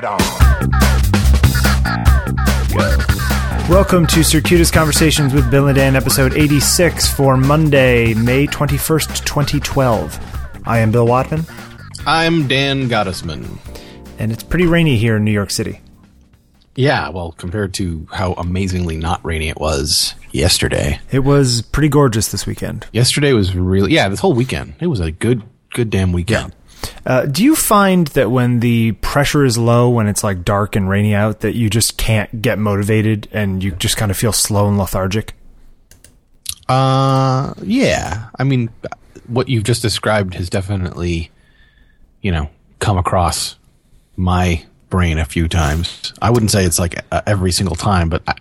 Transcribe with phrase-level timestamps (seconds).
[0.00, 0.18] right on.
[3.68, 10.18] Welcome to Circuitous Conversations with Bill and Dan, episode 86 for Monday, May 21st, 2012.
[10.64, 11.44] I am Bill Watman,
[12.06, 13.58] I'm Dan Gottesman.
[14.18, 15.80] and it's pretty rainy here in New York City.
[16.76, 21.00] Yeah, well, compared to how amazingly not rainy it was yesterday.
[21.10, 22.86] It was pretty gorgeous this weekend.
[22.92, 24.74] Yesterday was really yeah, this whole weekend.
[24.80, 26.54] It was a good good damn weekend.
[27.06, 30.88] Uh, do you find that when the pressure is low, when it's like dark and
[30.88, 34.68] rainy out, that you just can't get motivated and you just kind of feel slow
[34.68, 35.34] and lethargic?
[36.68, 38.28] Uh yeah.
[38.38, 38.68] I mean
[39.26, 41.30] what you've just described has definitely
[42.20, 43.56] you know, come across
[44.16, 46.12] my brain a few times.
[46.20, 48.34] I wouldn't say it's like every single time, but I,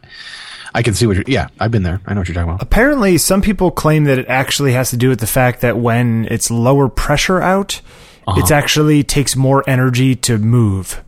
[0.73, 2.01] I can see what you're yeah, I've been there.
[2.05, 2.61] I know what you're talking about.
[2.61, 6.27] Apparently, some people claim that it actually has to do with the fact that when
[6.29, 7.81] it's lower pressure out,
[8.27, 8.39] Uh-huh.
[8.41, 11.03] it actually takes more energy to move.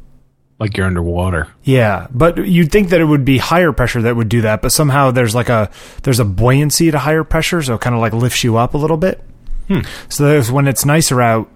[0.58, 1.48] Like you're underwater.
[1.64, 4.72] Yeah, but you'd think that it would be higher pressure that would do that, but
[4.72, 5.70] somehow there's like a
[6.04, 8.78] there's a buoyancy to higher pressure, so it kind of like lifts you up a
[8.78, 9.24] little bit.
[9.70, 9.82] Hmm.
[10.10, 11.48] So there's, when it's nicer out,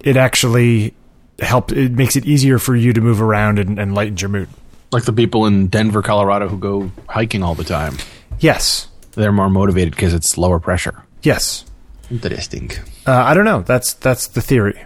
[0.00, 0.94] it actually
[1.40, 1.72] helps.
[1.72, 4.48] It makes it easier for you to move around and, and lightens your mood.
[4.92, 7.96] Like the people in Denver, Colorado who go hiking all the time.
[8.38, 11.02] Yes, They're more motivated because it's lower pressure.
[11.22, 11.64] yes.
[12.10, 12.70] Interesting.
[13.06, 13.62] Uh, I don't know.
[13.62, 14.84] That's that's the theory.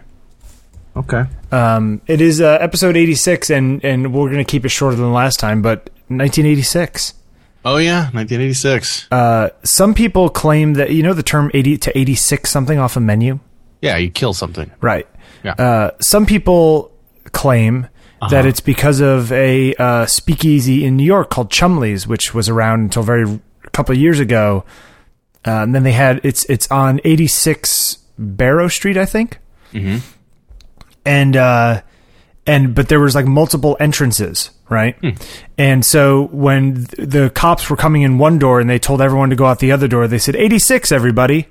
[0.97, 1.25] Okay.
[1.53, 5.13] Um, it is uh, episode 86, and, and we're going to keep it shorter than
[5.13, 7.13] last time, but 1986.
[7.67, 9.09] Oh yeah, 1986.
[9.11, 13.01] Uh, some people claim that, you know, the term 80 to 86 something off a
[13.01, 13.41] menu?
[13.83, 14.71] yeah, you kill something.
[14.81, 15.07] Right.
[15.45, 15.53] Yeah.
[15.53, 16.93] Uh, some people
[17.33, 17.89] claim
[18.31, 22.81] that it's because of a uh, speakeasy in New York called Chumley's, which was around
[22.81, 24.65] until very a couple of years ago.
[25.47, 29.39] Uh, and then they had it's it's on 86 Barrow Street, I think.
[29.73, 29.99] Mm-hmm.
[31.05, 31.83] And uh,
[32.47, 34.97] and but there was like multiple entrances, right?
[35.57, 39.31] And so when th- the cops were coming in one door and they told everyone
[39.31, 41.47] to go out the other door, they said 86, everybody,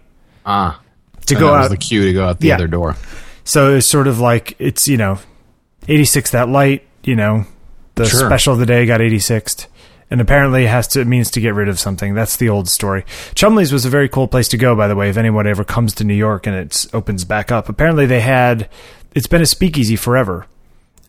[0.45, 0.81] ah,
[1.27, 1.69] to go out.
[1.69, 2.55] the cue to go out the Yeah.
[2.55, 2.95] other door.
[3.45, 5.19] So it's sort of like it's you know,
[5.87, 6.85] eighty six that light.
[7.03, 7.45] You know,
[7.95, 8.27] the Sure.
[8.27, 9.67] special of the day got eighty sixth,
[10.09, 12.13] and apparently it has to it means to get rid of something.
[12.13, 13.05] That's the old story.
[13.33, 15.09] Chumley's was a very cool place to go, by the way.
[15.09, 18.69] If anyone ever comes to New York and it opens back up, apparently they had
[19.13, 20.45] it's been a speakeasy forever,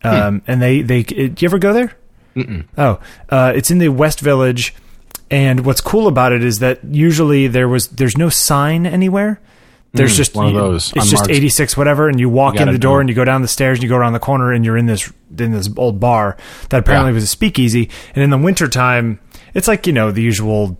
[0.03, 1.95] um, and they they it, you ever go there?
[2.35, 2.65] Mm-mm.
[2.77, 2.99] Oh,
[3.29, 4.73] uh, it's in the West Village.
[5.29, 9.41] And what's cool about it is that usually there was there's no sign anywhere.
[9.93, 12.77] There's just one of those, It's just 86 whatever, and you walk You in the
[12.77, 12.99] door know.
[13.01, 14.85] and you go down the stairs and you go around the corner and you're in
[14.85, 16.37] this in this old bar
[16.69, 17.15] that apparently Yeah.
[17.15, 17.89] was a speakeasy.
[18.13, 19.19] And in the wintertime,
[19.55, 20.77] it's like you know the usual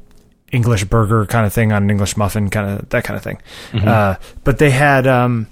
[0.52, 3.40] English burger kind of thing on an English muffin, kind of that kind of thing.
[3.72, 3.88] Mm-hmm.
[3.88, 5.48] Uh, but they had um,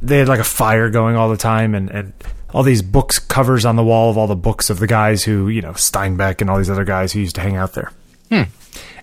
[0.00, 2.12] they had like a fire going all the time and and
[2.52, 5.48] all these books covers on the wall of all the books of the guys who
[5.48, 7.90] you know Steinbeck and all these other guys who used to hang out there.
[8.28, 8.42] Hmm.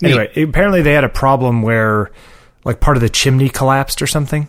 [0.03, 2.11] Anyway, apparently they had a problem where
[2.67, 4.47] like part of the chimney collapsed or something,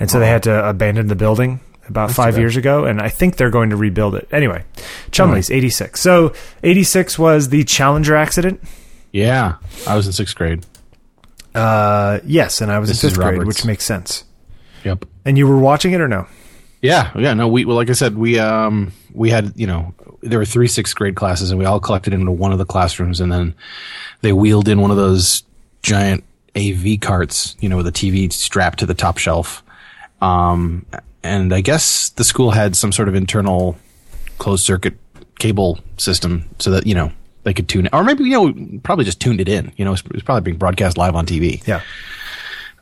[0.00, 2.84] and so they had to abandon the building about five years ago.
[2.84, 4.26] And I think they're going to rebuild it.
[4.32, 4.64] Anyway,
[5.12, 6.00] Chumley's eighty six.
[6.00, 6.32] So
[6.64, 8.60] eighty six was the Challenger accident.
[9.12, 9.54] Yeah,
[9.86, 10.66] I was in sixth grade.
[11.54, 13.58] Uh, yes, and I was This in is fifth grade, Roberts.
[13.58, 14.24] which makes sense.
[14.84, 15.04] Yep.
[15.24, 16.26] And you were watching it or no?
[16.82, 17.34] Yeah, yeah.
[17.34, 20.68] No, we well, like I said, we um we had you know there were three
[20.68, 23.54] sixth grade classes, and we all collected into one of the classrooms, and then
[24.20, 25.42] they wheeled in one of those
[25.82, 26.22] giant
[26.58, 29.62] AV carts, you know, with a TV strapped to the top shelf.
[30.20, 30.84] Um,
[31.22, 33.76] and I guess the school had some sort of internal
[34.38, 34.94] closed circuit
[35.38, 37.12] cable system so that you know
[37.44, 39.72] they could tune it, or maybe you know probably just tuned it in.
[39.76, 41.64] You know, it was, it probably being broadcast live on TV.
[41.66, 41.80] Yeah.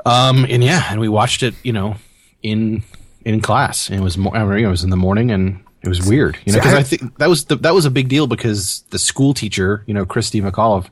[0.04, 1.96] Um, and yeah, and we watched it, you know,
[2.42, 2.82] in
[3.24, 3.88] in class.
[3.90, 6.38] And it was mo- I mean, it was in the morning, and it was weird,
[6.44, 8.84] you know, because I- I think that was the, that was a big deal because
[8.90, 10.86] the school teacher, you know, Christa McAuliffe,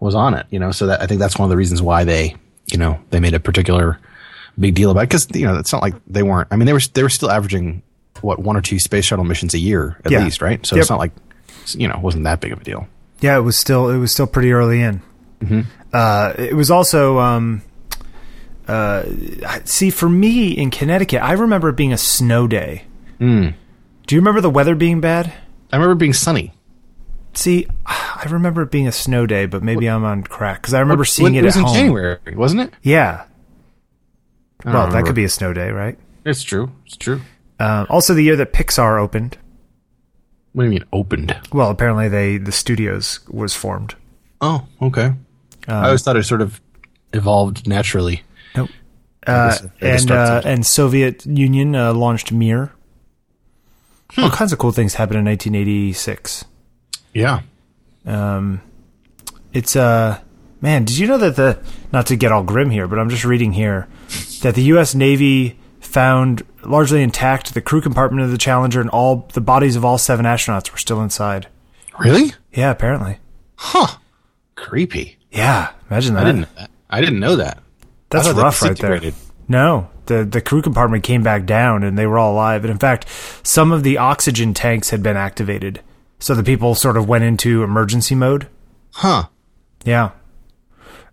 [0.00, 2.04] was on it, you know, so that I think that's one of the reasons why
[2.04, 2.36] they,
[2.66, 3.98] you know, they made a particular
[4.58, 6.48] big deal about it because you know it's not like they weren't.
[6.50, 7.82] I mean, they were they were still averaging
[8.22, 10.24] what one or two space shuttle missions a year at Yeah.
[10.24, 10.64] least, right?
[10.66, 10.80] So Yep.
[10.82, 11.12] it's not like
[11.74, 12.86] you know, it wasn't that big of a deal.
[13.20, 15.02] Yeah, it was still it was still pretty early in.
[15.92, 17.62] Uh, it was also um,
[18.66, 19.04] uh,
[19.64, 22.84] see for me in Connecticut, I remember it being a snow day.
[23.18, 23.48] Hmm.
[24.06, 25.32] Do you remember the weather being bad?
[25.72, 26.52] I remember it being sunny.
[27.38, 30.80] See, I remember it being a snow day, but maybe I'm on crack because I
[30.80, 31.74] remember seeing When- it, it was at in home.
[31.76, 32.74] January, wasn't it?
[32.82, 33.24] Yeah.
[34.64, 35.96] Well, that could be a snow day, right?
[36.24, 36.72] It's true.
[36.84, 37.20] It's true.
[37.60, 39.38] Uh, also, the year that Pixar opened.
[40.52, 41.36] What do you mean opened?
[41.52, 43.94] Well, apparently they the studios was formed.
[44.40, 45.12] Oh, okay.
[45.68, 46.60] I always thought it sort of
[47.12, 48.22] evolved naturally.
[48.56, 48.70] Nope.
[49.26, 52.72] Uh, guess it- it and uh, and Soviet Union uh, launched Mir.
[54.16, 56.44] All kinds of cool things happened in 1986.
[57.18, 57.40] Yeah.
[59.52, 60.20] It's uh
[60.60, 61.58] man, did you know that the
[61.92, 63.88] not to get all grim here, but I'm just reading here
[64.42, 69.28] that the US Navy found largely intact the crew compartment of the Challenger and all
[69.32, 71.48] the bodies of all seven astronauts were still inside.
[71.98, 72.32] Really?
[72.52, 73.18] Yeah, apparently.
[73.56, 73.98] Huh.
[74.54, 75.18] Creepy.
[75.30, 76.24] Yeah, imagine that.
[76.24, 76.70] I didn't know that.
[76.90, 77.62] I didn't know that.
[78.10, 79.00] That's rough right there.
[79.48, 82.64] No, the the crew compartment came back down and they were all alive.
[82.64, 83.06] And in fact,
[83.42, 85.80] some of the oxygen tanks had been activated,
[86.18, 88.48] so the people sort of went into emergency mode.
[88.92, 89.24] Huh.
[89.84, 90.10] Yeah.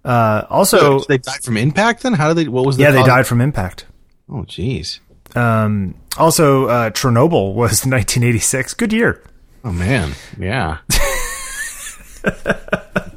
[0.04, 2.14] Uh, also, Did they died from impact then?
[2.14, 3.08] How did they, what was the yeah, they cause?
[3.08, 3.86] died from impact.
[4.30, 5.00] Oh, jeez.
[5.36, 8.74] Um, also, uh, Chernobyl was 1986.
[8.76, 9.24] Good year.
[9.64, 10.12] Oh, man.
[10.38, 10.78] Yeah.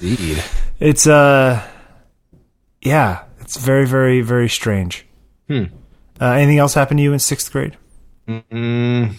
[0.00, 0.43] Indeed.
[0.81, 1.62] It's uh,
[2.82, 5.06] yeah, it's very, very, very strange.
[5.49, 5.64] Hmm.
[6.20, 7.76] Uh, anything else happened to you in sixth grade?
[8.29, 9.14] Mm,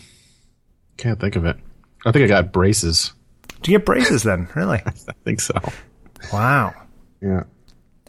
[0.98, 1.58] can't think of it.
[2.06, 3.14] I think I got braces.
[3.62, 4.48] Do you get braces then?
[4.56, 4.82] Really?
[4.86, 4.92] I
[5.24, 5.54] think so.
[6.32, 6.74] Wow.
[7.22, 7.44] Yeah.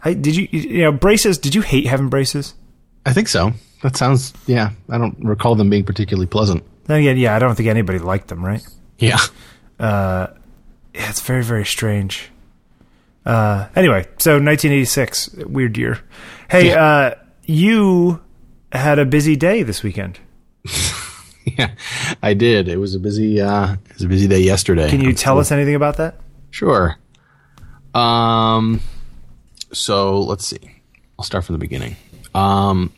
[0.02, 1.38] I, did you, you know, braces?
[1.38, 2.54] Did you hate having braces?
[3.04, 3.52] I think so.
[3.82, 4.70] That sounds, yeah.
[4.88, 6.62] I don't recall them being particularly pleasant.
[6.84, 8.62] Then again, yeah, I don't think anybody liked them, right?
[8.98, 9.19] Yeah.
[9.81, 10.28] Yeah,
[10.94, 12.31] it's very, very strange.
[13.25, 16.00] Uh, anyway, so 1986, weird year.
[16.50, 16.82] Hey, Yeah.
[16.84, 17.14] uh,
[17.44, 18.20] you
[18.72, 20.19] had a busy day this weekend.
[21.58, 21.70] Yeah.
[22.23, 22.69] I did.
[22.69, 24.88] It was a busy, uh, it was a busy day yesterday.
[24.88, 26.17] Can you tell us anything about that?
[26.50, 26.97] Sure.
[27.94, 28.81] Um,
[29.73, 30.58] so let's see.
[31.19, 31.97] I'll start from the beginning.
[32.35, 32.93] Um,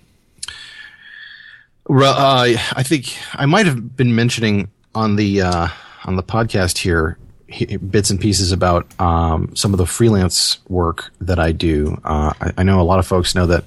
[1.88, 5.68] uh, I think I might have been mentioning on the uh,
[6.04, 11.10] on the podcast here he- bits and pieces about um, some of the freelance work
[11.20, 12.00] that I do.
[12.04, 13.64] Uh, I, I know a lot of folks know that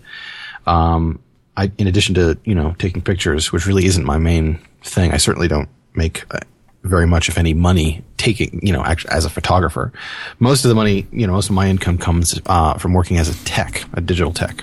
[0.65, 1.19] um,
[1.57, 5.17] I, in addition to you know taking pictures, which really isn't my main thing, I
[5.17, 6.39] certainly don't make uh,
[6.83, 9.91] very much, if any, money taking you know as a photographer.
[10.39, 13.29] Most of the money, you know, most of my income comes uh, from working as
[13.29, 14.61] a tech, a digital tech,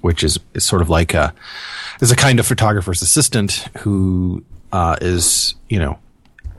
[0.00, 1.34] which is, is sort of like a
[2.00, 5.98] is a kind of photographer's assistant who uh, is you know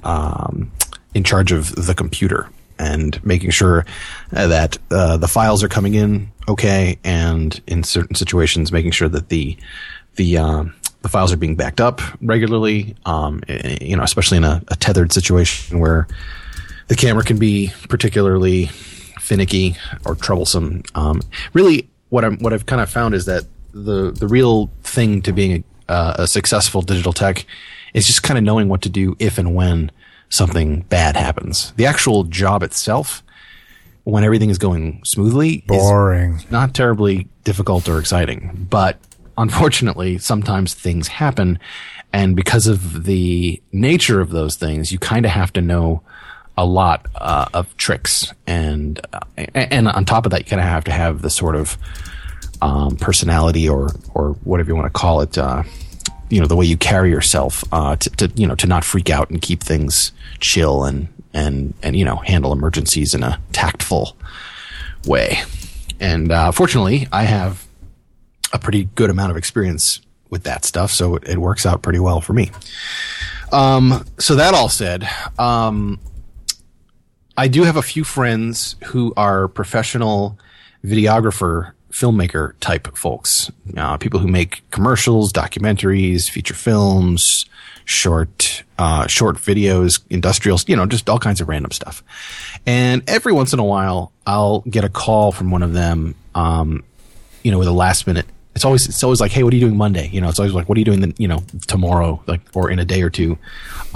[0.04, 0.72] um,
[1.14, 3.86] in charge of the computer and making sure
[4.32, 9.30] that uh, the files are coming in okay, and in certain situations, making sure that
[9.30, 9.58] the
[10.16, 12.96] the um, the files are being backed up regularly.
[13.06, 13.42] Um,
[13.82, 16.08] you know, especially in a, a tethered situation where
[16.88, 18.68] the camera can be particularly
[19.20, 20.84] finicky or troublesome.
[20.96, 21.22] Um,
[21.54, 25.32] really, what I'm what I've kind of found is that the the real thing to
[25.32, 27.46] being a, uh, a successful digital tech
[27.94, 29.92] is just kind of knowing what to do if and when
[30.30, 31.74] something bad happens.
[31.76, 33.24] The actual job itself,
[34.04, 36.40] when everything is going smoothly, is Boring.
[36.50, 38.98] not terribly difficult or exciting, but
[39.38, 41.60] unfortunately, sometimes things happen.
[42.14, 46.02] And because of the nature of those things, you kind of have to know
[46.58, 48.34] a lot uh, of tricks.
[48.46, 49.20] And, uh,
[49.56, 51.78] and on top of that, you kind of have to have the sort of,
[52.62, 55.64] um, personality or, or whatever you want to call it, uh,
[56.30, 59.10] you know, the way you carry yourself, uh, to, to, you know, to not freak
[59.10, 64.18] out and keep things chill and, and, and, you know, handle emergencies in a tactful
[65.06, 65.40] way.
[66.00, 67.66] And, uh, fortunately, I have
[68.52, 72.22] a pretty good amount of experience with that stuff, so it, works out pretty well
[72.22, 72.52] for me.
[73.52, 76.00] Um, so that all said, um,
[77.38, 80.40] I do have a few friends who are professional
[80.84, 83.52] videographer, filmmaker type folks.
[83.76, 87.46] Uh, people who make commercials, documentaries, feature films,
[87.92, 92.04] short, uh, short videos, industrials, you know, just all kinds of random stuff.
[92.66, 96.84] And every once in a while, I'll get a call from one of them, um,
[97.44, 98.26] you know, with a last minute.
[98.56, 100.10] It's always it's always like, hey, what are you doing Monday?
[100.10, 102.70] You know, it's always like, what are you doing, the, you know, tomorrow, like, or
[102.70, 103.38] in a day or two,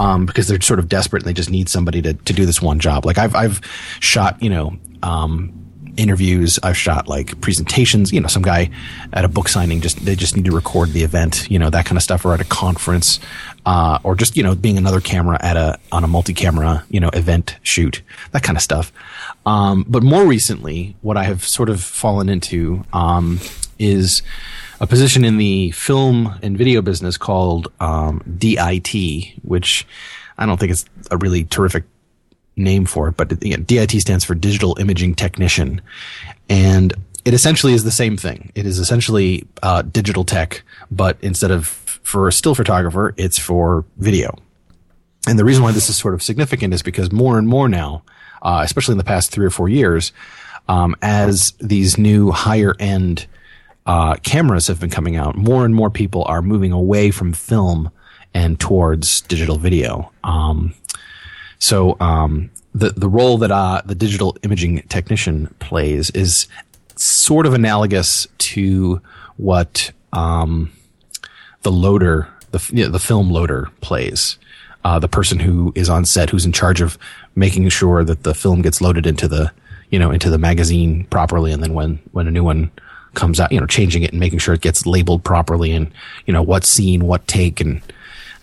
[0.00, 2.62] um, because they're sort of desperate and they just need somebody to to do this
[2.62, 3.04] one job.
[3.04, 3.60] Like I've I've
[4.00, 5.65] shot, you know, um,
[5.96, 6.58] interviews.
[6.62, 8.12] I've shot like presentations.
[8.12, 8.70] You know, some guy
[9.12, 11.46] at a book signing just they just need to record the event.
[11.50, 13.20] You know, that kind of stuff, or at a conference,
[13.64, 17.10] uh, or just you know being another camera at a on a multi-camera you know
[17.12, 18.92] event shoot, that kind of stuff.
[19.44, 23.40] Um, but more recently, what I have sort of fallen into um,
[23.78, 24.22] is
[24.80, 29.86] a position in the film and video business called um, DIT, which
[30.38, 31.84] I don't think it's a really terrific
[32.56, 35.80] name for it, but you know, DIT stands for Digital Imaging Technician,
[36.48, 36.94] and
[37.24, 38.52] it essentially is the same thing.
[38.54, 43.84] It is essentially uh, digital tech, but instead of for a still photographer, it's for
[43.98, 44.38] video.
[45.28, 48.04] And the reason why this is sort of significant is because more and more now,
[48.42, 50.12] uh, especially in the past three or four years,
[50.68, 53.26] um, as these new higher end
[53.86, 57.90] uh, cameras have been coming out, more and more people are moving away from film
[58.34, 60.12] and towards digital video.
[60.22, 60.74] Um,
[61.66, 66.46] so um, the the role that uh, the digital imaging technician plays is
[66.94, 69.02] sort of analogous to
[69.36, 70.70] what um,
[71.62, 74.38] the loader, the you know, the film loader plays.
[74.84, 76.96] Uh, the person who is on set, who's in charge of
[77.34, 79.50] making sure that the film gets loaded into the
[79.90, 82.70] you know into the magazine properly, and then when when a new one
[83.14, 85.90] comes out, you know, changing it and making sure it gets labeled properly, and
[86.26, 87.82] you know what scene, what take, and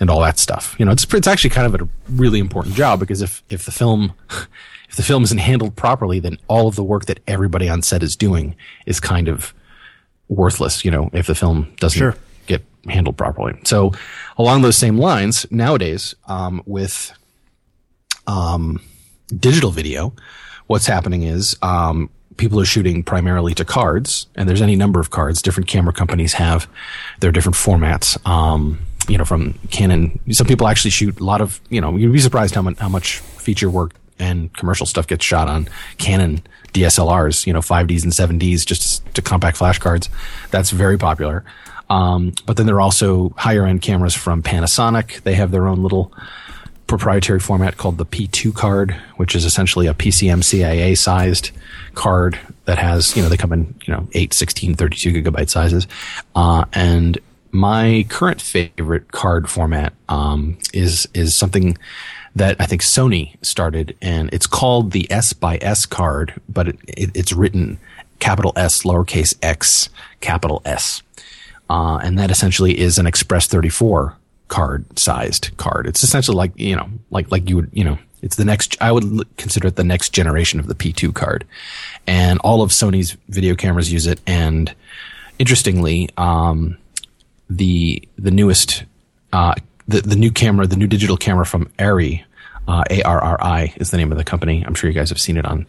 [0.04, 0.76] and all that stuff.
[0.78, 3.72] You know, it's it's actually kind of a really important job because if if the
[3.72, 4.14] film
[4.90, 8.04] if the film isn't handled properly, then all of the work that everybody on set
[8.04, 8.56] is doing
[8.86, 9.54] is kind of
[10.28, 10.86] worthless.
[10.86, 12.16] You know, if the film doesn't Sure.
[12.46, 13.54] get handled properly.
[13.64, 13.94] So
[14.38, 17.12] along those same lines, nowadays um, with
[18.28, 18.82] um,
[19.36, 20.14] digital video,
[20.68, 25.10] what's happening is um, people are shooting primarily to cards, and there's any number of
[25.10, 25.42] cards.
[25.42, 26.68] Different camera companies have
[27.20, 28.18] their different formats.
[28.28, 28.80] Um,
[29.10, 31.60] you know, from Canon, some people actually shoot a lot of.
[31.70, 35.26] You know, you'd be surprised how much how much feature work and commercial stuff gets
[35.26, 35.68] shot on
[35.98, 36.44] Canon
[36.74, 37.46] DSLRs.
[37.46, 40.10] You know, 5Ds and 7Ds just to compact flash cards.
[40.52, 41.44] That's very popular.
[41.90, 45.22] Um, but then there are also higher end cameras from Panasonic.
[45.24, 46.14] They have their own little
[46.88, 51.52] proprietary format called the P2 card, which is essentially a PCMCIA sized
[51.94, 55.88] card that has, you know, they come in, you know, 8, 16, 32 gigabyte sizes.
[56.36, 57.20] Uh, and
[57.54, 61.78] my current favorite card format, um, is, is something
[62.36, 66.80] that I think Sony started and it's called the S by S card, but it,
[66.88, 67.80] it, it's written
[68.18, 71.04] capital S, lowercase x, capital S.
[71.70, 74.18] Uh, and that essentially is an Express 34
[74.48, 75.86] card sized card.
[75.86, 78.92] It's essentially like, you know, like, like you would, you know, it's the next, I
[78.92, 81.46] would consider it the next generation of the P2 card.
[82.08, 84.22] And all of Sony's video cameras use it.
[84.26, 84.74] And
[85.38, 86.78] interestingly, um,
[87.58, 88.84] the, the newest,
[89.32, 89.56] uh,
[89.88, 92.24] the, the new camera, the new digital camera from Arri,
[92.68, 94.64] uh, A-R-R-I is the name of the company.
[94.66, 95.68] I'm sure you guys have seen it on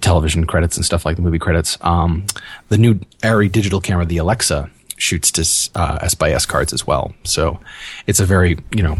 [0.00, 1.78] television credits and stuff like the movie credits.
[1.80, 2.26] Um,
[2.68, 6.86] the new Arri digital camera, the Alexa, shoots to uh, S by S cards as
[6.86, 7.14] well.
[7.24, 7.60] So
[8.06, 8.98] it's a very you know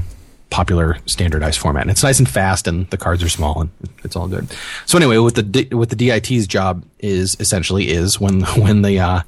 [0.50, 3.70] popular standardized format, and it's nice and fast, and the cards are small, and
[4.04, 4.48] it's all good.
[4.86, 9.22] So anyway, what the what the DIT's job is essentially is when when the uh,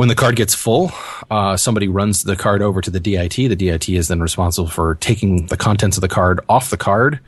[0.00, 0.90] when the card gets full,
[1.30, 3.34] uh, somebody runs the card over to the DIT.
[3.34, 7.20] The DIT is then responsible for taking the contents of the card off the card,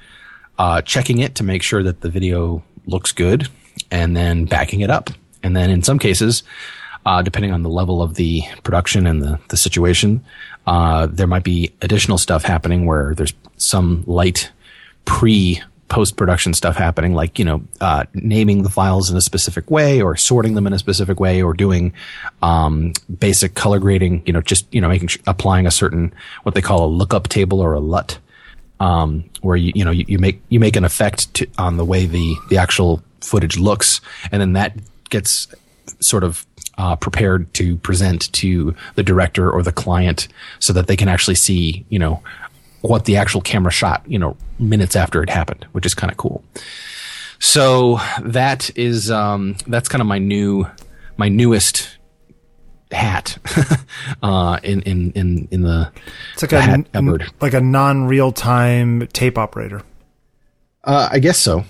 [0.58, 3.46] uh, checking it to make sure that the video looks good,
[3.90, 5.10] and then backing it up.
[5.42, 6.44] And then in some cases,
[7.04, 10.24] uh, depending on the level of the production and the, the situation,
[10.66, 14.50] uh, there might be additional stuff happening where there's some light
[15.04, 15.62] pre
[15.92, 20.00] post production stuff happening, like, you know, uh, naming the files in a specific way
[20.00, 21.92] or sorting them in a specific way or doing,
[22.40, 26.10] um, basic color grading, you know, just, you know, making, applying a certain,
[26.44, 28.18] what they call a lookup table or a LUT.
[28.80, 31.84] Um, where you, you know, you, you make, you make an effect to, on the
[31.84, 34.00] way the, the actual footage looks.
[34.32, 34.76] And then that
[35.10, 35.46] gets
[36.00, 36.44] sort of
[36.78, 40.26] uh, prepared to present to the director or the client
[40.58, 42.22] so that they can actually see, you know,
[42.82, 46.16] what the actual camera shot, you know, minutes after it happened, which is kind of
[46.16, 46.44] cool.
[47.38, 50.66] So that is, um, that's kind of my new,
[51.16, 51.96] my newest
[52.90, 53.38] hat,
[54.22, 55.90] uh, in, in, in, in the,
[56.34, 59.82] It's like the a n- like a non real time tape operator.
[60.84, 61.64] Uh, I guess so.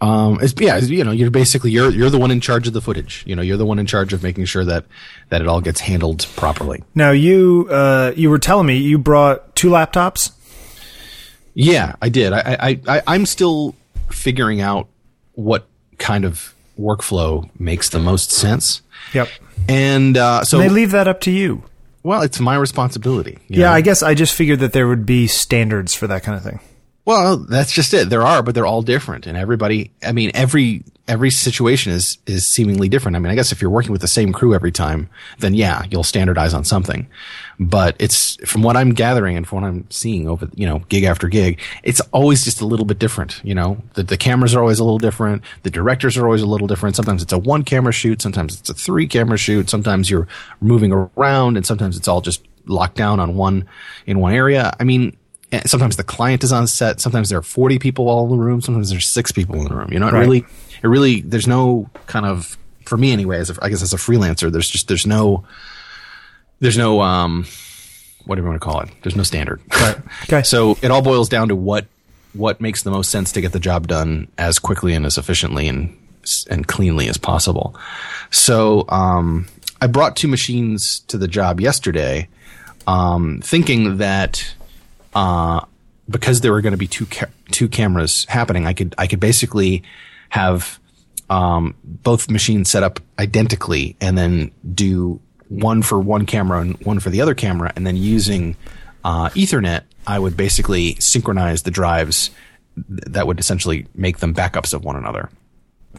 [0.00, 2.72] Um, it's, yeah, it's, you know, you're basically you're you're the one in charge of
[2.72, 3.22] the footage.
[3.24, 4.84] You know, you're the one in charge of making sure that
[5.28, 6.82] that it all gets handled properly.
[6.96, 10.32] Now you uh, you were telling me you brought two laptops.
[11.54, 12.32] Yeah, I did.
[12.32, 13.74] I, I, I I'm still
[14.10, 14.88] figuring out
[15.34, 15.66] what
[15.98, 18.82] kind of workflow makes the most sense.
[19.12, 19.28] Yep.
[19.68, 21.62] And uh, so, they leave that up to you.
[22.02, 23.38] well, it's my responsibility.
[23.48, 23.72] Yeah, know?
[23.72, 26.60] I guess I just figured that there would be standards for that kind of thing.
[27.04, 28.10] Well, that's just it.
[28.10, 29.90] There are, but they're all different, and everybody.
[30.04, 33.16] I mean, every every situation is is seemingly different.
[33.16, 35.82] I mean, I guess if you're working with the same crew every time, then yeah,
[35.90, 37.08] you'll standardize on something.
[37.66, 41.04] But it's from what I'm gathering and from what I'm seeing over you know gig
[41.04, 43.40] after gig, it's always just a little bit different.
[43.44, 45.42] You know, the the cameras are always a little different.
[45.62, 46.96] The directors are always a little different.
[46.96, 48.22] Sometimes it's a one camera shoot.
[48.22, 49.68] Sometimes it's a three camera shoot.
[49.70, 50.28] Sometimes you're
[50.60, 53.66] moving around, and sometimes it's all just locked down on one
[54.06, 54.72] in one area.
[54.78, 55.16] I mean
[55.52, 57.00] eh, sometimes the client is on set.
[57.00, 58.60] Sometimes there are 40 people all in the room.
[58.60, 59.92] Sometimes there's six people in the room.
[59.92, 60.20] You know, it Right.
[60.20, 60.38] really,
[60.82, 63.96] it really, there's no kind of, for me anyway, as a, I guess as a
[63.98, 65.44] freelancer, there's just, there's no,
[66.62, 67.44] there's no, um,
[68.24, 68.88] whatever you want to call it.
[69.02, 69.60] There's no standard.
[69.70, 69.96] Right.
[70.24, 70.42] Okay.
[70.42, 71.86] so it all boils down to what,
[72.32, 75.66] what makes the most sense to get the job done as quickly and as efficiently
[75.66, 75.98] and,
[76.48, 77.74] and cleanly as possible.
[78.30, 79.46] So, um,
[79.82, 82.28] I brought two machines to the job yesterday,
[82.86, 84.54] um, thinking that,
[85.12, 85.62] uh,
[86.08, 89.18] because there were going to be two ca- two cameras happening, I could I could
[89.18, 89.82] basically
[90.28, 90.78] have
[91.28, 95.20] um, both machines set up identically, and then do
[95.52, 98.56] one for one camera and one for the other camera, and then using
[99.04, 102.30] uh, Ethernet, I would basically synchronize the drives
[102.76, 105.28] that would essentially make them backups of one another.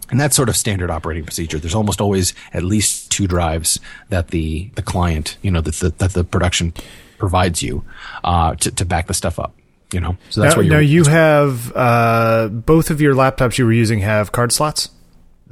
[0.09, 1.59] And that's sort of standard operating procedure.
[1.59, 3.79] There's almost always at least two drives
[4.09, 6.73] that the, the client, you know, that the, that the production
[7.19, 7.83] provides you,
[8.23, 9.55] uh, to, to back the stuff up,
[9.91, 10.17] you know?
[10.31, 13.73] So that's now, what you're, now you have, uh, both of your laptops you were
[13.73, 14.89] using have card slots?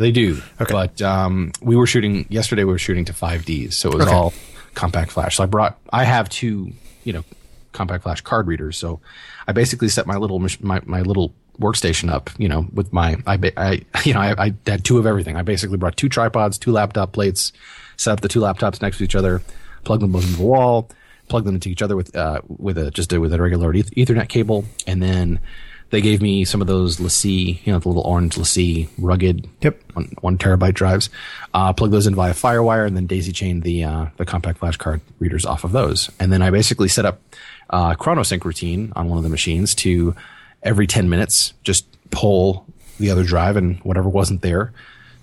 [0.01, 0.41] They do.
[0.59, 0.73] Okay.
[0.73, 3.73] But, um, we were shooting, yesterday we were shooting to 5Ds.
[3.73, 4.15] So it was okay.
[4.15, 4.33] all
[4.73, 5.37] compact flash.
[5.37, 7.23] So I brought, I have two, you know,
[7.71, 8.77] compact flash card readers.
[8.77, 8.99] So
[9.47, 13.39] I basically set my little, my, my little workstation up, you know, with my, I,
[13.55, 15.37] I you know, I, I, had two of everything.
[15.37, 17.53] I basically brought two tripods, two laptop plates,
[17.95, 19.43] set up the two laptops next to each other,
[19.83, 20.89] plugged them both into the wall,
[21.27, 24.29] plugged them into each other with, uh, with a, just a, with a regular ethernet
[24.29, 24.65] cable.
[24.87, 25.39] And then
[25.91, 29.79] they gave me some of those LaCie, you know, the little orange LaCie rugged, yep,
[29.93, 31.09] one, one terabyte drives.
[31.53, 34.77] Uh, plug those in via FireWire and then daisy chain the, uh, the compact flash
[34.77, 36.09] card readers off of those.
[36.19, 37.21] And then I basically set up,
[37.69, 40.15] uh, ChronoSync routine on one of the machines to,
[40.63, 42.65] every 10 minutes, just pull
[42.99, 44.71] the other drive and whatever wasn't there,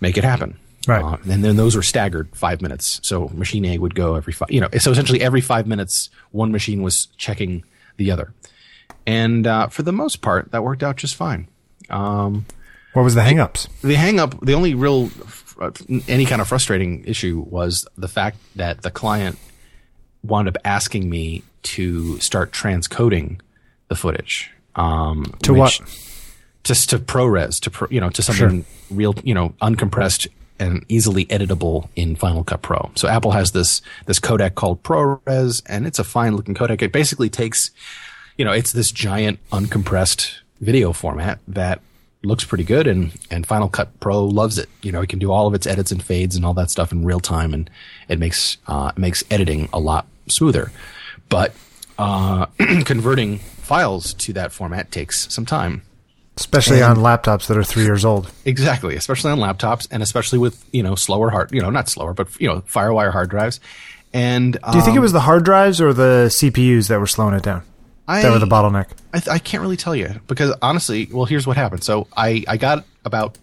[0.00, 0.58] make it happen.
[0.86, 1.02] Right.
[1.02, 3.00] Uh, and then those were staggered five minutes.
[3.02, 6.52] So machine A would go every five, you know, so essentially every five minutes, one
[6.52, 7.64] machine was checking
[7.96, 8.32] the other.
[9.06, 11.48] And uh, for the most part, that worked out just fine.
[11.88, 12.46] Um,
[12.92, 13.68] what was the hangups?
[13.82, 15.10] The, hangup, the only real,
[15.60, 15.70] uh,
[16.06, 19.38] any kind of frustrating issue was the fact that the client
[20.22, 23.40] wound up asking me to start transcoding
[23.88, 24.50] the footage.
[24.74, 25.80] Um, to what?
[26.64, 28.96] Just to ProRes, to pro, you know, to something sure.
[28.96, 30.28] real, you know, uncompressed
[30.58, 32.90] and easily editable in Final Cut Pro.
[32.94, 36.82] So Apple has this this codec called ProRes, and it's a fine looking codec.
[36.82, 37.70] It basically takes,
[38.38, 41.80] you know, it's this giant uncompressed video format that
[42.22, 44.68] looks pretty good, and and Final Cut Pro loves it.
[44.80, 46.92] You know, it can do all of its edits and fades and all that stuff
[46.92, 47.68] in real time, and
[48.08, 50.72] it makes uh, makes editing a lot smoother.
[51.28, 51.52] But
[51.98, 52.46] uh,
[52.84, 55.82] converting files to that format takes some time.
[56.36, 58.30] Especially and, on laptops that are three years old.
[58.44, 62.14] Exactly, especially on laptops, and especially with you know slower hard, you know not slower,
[62.14, 63.58] but you know FireWire hard drives.
[64.12, 67.00] And um, do you think it um, was the hard drives or the CPUs that
[67.00, 67.62] were slowing it down?
[68.08, 68.88] I, that were the bottleneck.
[69.12, 71.84] I, I can't really tell you because honestly, well, here's what happened.
[71.84, 73.38] So I I got about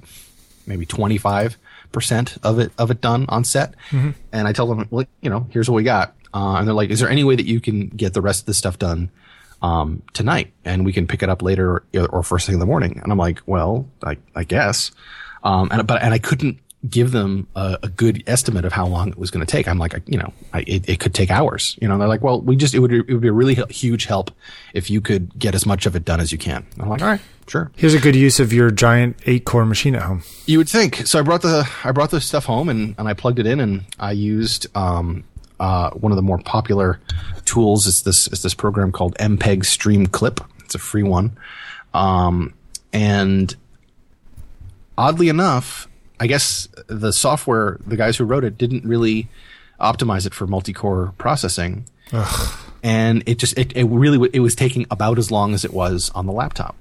[0.68, 1.58] maybe twenty five
[1.92, 4.12] percent of it of it done on set, mm-hmm.
[4.34, 6.90] and I tell them, well, you know, here's what we got, uh, and they're like,
[6.90, 9.12] is there any way that you can get the rest of this stuff done?
[9.62, 12.66] um, tonight and we can pick it up later or, or, first thing in the
[12.66, 13.00] morning.
[13.02, 14.92] And I'm like, well, I, I guess.
[15.44, 19.10] Um, and, but, and I couldn't give them a, a good estimate of how long
[19.10, 19.68] it was going to take.
[19.68, 22.22] I'm like, you know, I, it, it, could take hours, you know, and they're like,
[22.22, 24.32] well, we just, it would, it would be a really huge help
[24.74, 26.66] if you could get as much of it done as you can.
[26.80, 27.72] I'm like, all right, sure.
[27.76, 30.24] Here's a good use of your giant eight core machine at home.
[30.46, 31.08] You would think.
[31.08, 33.60] So I brought the, I brought the stuff home and, and I plugged it in
[33.60, 35.24] and I used, um,
[35.60, 37.00] uh, one of the more popular
[37.46, 40.46] tools It's this it's this program called MPEG Streamclip.
[40.66, 41.38] It's a free one,
[41.94, 42.54] um,
[42.92, 43.56] and
[44.98, 45.88] oddly enough,
[46.20, 49.28] I guess the software, the guys who wrote it, didn't really
[49.80, 52.60] optimize it for multi-core processing, Ugh.
[52.84, 56.12] and it just it, it really it was taking about as long as it was
[56.16, 56.76] on the laptop.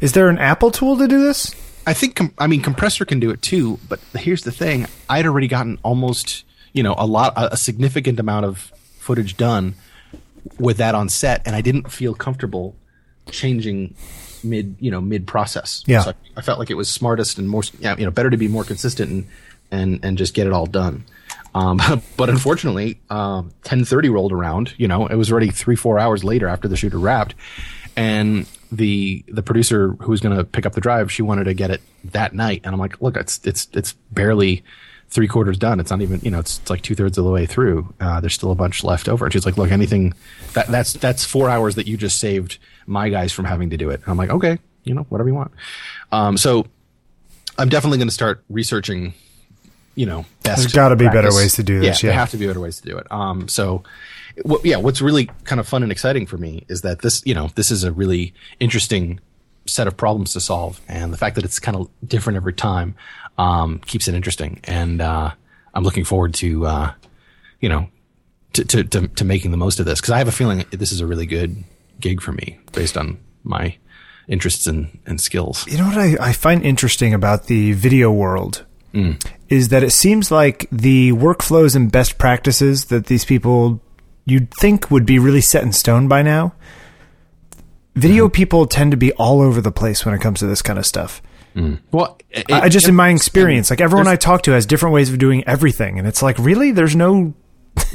[0.00, 1.54] Is there an Apple tool to do this?
[1.86, 5.48] I think I mean compressor can do it too, but here's the thing: I'd already
[5.48, 9.74] gotten almost you know a lot a significant amount of footage done
[10.58, 12.74] with that on set, and I didn't feel comfortable
[13.30, 13.94] changing
[14.44, 15.82] mid you know mid process.
[15.86, 18.30] Yeah, so I, I, felt like it was smartest and more yeah, you know better
[18.30, 19.26] to be more consistent and
[19.70, 21.04] and and just get it all done.
[21.54, 21.80] Um,
[22.16, 24.74] but unfortunately, um, 10:30 rolled around.
[24.76, 27.34] You know, it was already three four hours later after the shoot had wrapped,
[27.96, 31.54] and the the producer who was going to pick up the drive, she wanted to
[31.54, 34.64] get it that night, and I'm like, look, it's it's it's barely
[35.14, 35.78] three quarters done.
[35.78, 37.94] It's not even, you know, it's, it's like two thirds of the way through.
[38.00, 39.24] Uh, there's still a bunch left over.
[39.24, 40.12] And she's like, look, anything
[40.54, 43.90] that that's, that's four hours that you just saved my guys from having to do
[43.90, 44.00] it.
[44.00, 45.52] And I'm like, okay, you know, whatever you want.
[46.12, 46.66] Um, so
[47.58, 49.14] I'm definitely going to start researching,
[49.94, 50.60] you know, best.
[50.62, 52.02] There's got to be better ways to do this.
[52.02, 52.12] Yeah, yeah.
[52.12, 53.06] there have to be better ways to do it.
[53.10, 53.82] Um, so,
[54.42, 57.34] what, yeah, what's really kind of fun and exciting for me is that this, you
[57.34, 59.20] know, this is a really interesting
[59.66, 60.80] set of problems to solve.
[60.88, 62.96] And the fact that it's kind of different every time,
[63.38, 64.60] um, keeps it interesting.
[64.64, 65.30] And, uh,
[65.72, 66.92] I'm looking forward to, uh,
[67.60, 67.88] you know,
[68.54, 70.00] to, to, to, to, making the most of this.
[70.00, 71.64] Cause I have a feeling this is a really good
[72.04, 73.76] gig for me based on my
[74.28, 75.66] interests and, and skills.
[75.66, 79.20] You know what I, I find interesting about the video world mm.
[79.48, 83.80] is that it seems like the workflows and best practices that these people
[84.24, 86.54] you'd think would be really set in stone by now
[87.94, 90.78] video people tend to be all over the place when it comes to this kind
[90.78, 91.22] of stuff.
[91.92, 94.94] Well, it, I just, in my it- experience, like everyone I talk to has different
[94.94, 97.34] ways of doing everything, and it's like, really, there's no.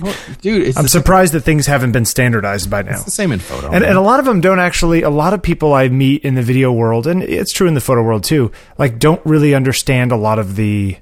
[0.02, 2.92] Well, dude, it's I'm surprised that things haven't been standardized by now.
[2.92, 3.72] it's the same in photo.
[3.72, 5.02] And, and a lot of them don't actually.
[5.04, 7.82] A lot of people I meet in the video world, and it's true in the
[7.82, 10.98] photo world too, like don't really understand a lot of the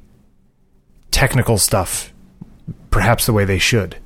[1.12, 2.14] technical stuff,
[2.92, 3.98] perhaps the way they should.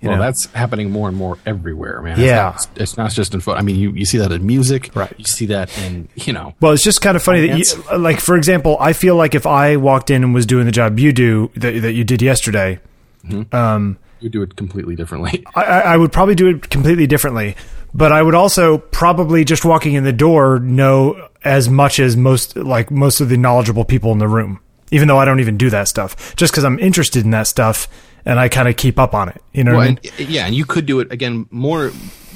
[0.00, 0.24] You well, know?
[0.24, 2.20] that's happening more and more everywhere, man.
[2.20, 2.52] Yeah.
[2.52, 3.58] it's not, it's not just in photo.
[3.58, 5.14] I mean, you, you see that in music, Right.
[5.16, 8.20] You see that in you know, Well, it's just kind of funny that you, like,
[8.20, 11.10] for example, I feel like if I walked in and was doing the job you
[11.10, 12.80] do that, that you did yesterday,
[13.26, 13.54] Mm-hmm.
[13.54, 15.44] Um, you would do it completely differently.
[15.54, 17.56] I, I would probably do it completely differently.
[17.96, 22.56] But I would also probably just walking in the door know as much as most
[22.56, 24.60] like most of the knowledgeable people in the room,
[24.90, 26.34] even though I don't even do that stuff.
[26.34, 27.86] Just because I'm interested in that stuff
[28.24, 29.40] and I kind of keep up on it.
[29.52, 29.98] You know what Well, I mean?
[30.18, 31.90] and, yeah, and you could do it again more.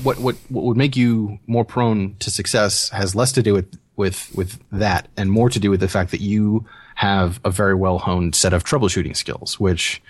[0.05, 3.77] What what what would make you more prone to success has less to do with
[3.97, 6.67] with with that, and more to do with the fact that you
[6.99, 10.03] have a very well honed set of troubleshooting skills, which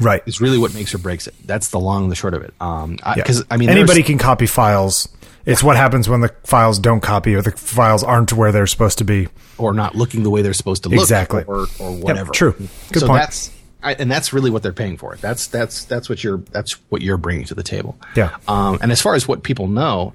[0.00, 0.22] Right.
[0.26, 1.34] is really what makes or breaks it.
[1.44, 2.54] That's the long and the short of it.
[2.60, 3.14] Um, Yeah.
[3.14, 5.08] because I mean, anybody can copy files.
[5.44, 8.98] It's what happens when the files don't copy or the files aren't where they're supposed
[8.98, 9.26] to be.
[9.58, 11.42] or not looking the way they're supposed to look, Exactly.
[11.48, 12.30] or or whatever.
[12.30, 12.54] true.
[12.92, 13.22] Good so point.
[13.22, 13.50] that's
[13.82, 15.16] I, and that's really what they're paying for.
[15.20, 17.96] That's that's that's what you're that's what you're bringing to the table.
[18.14, 18.36] Yeah.
[18.46, 20.12] Um, and as far as what people know,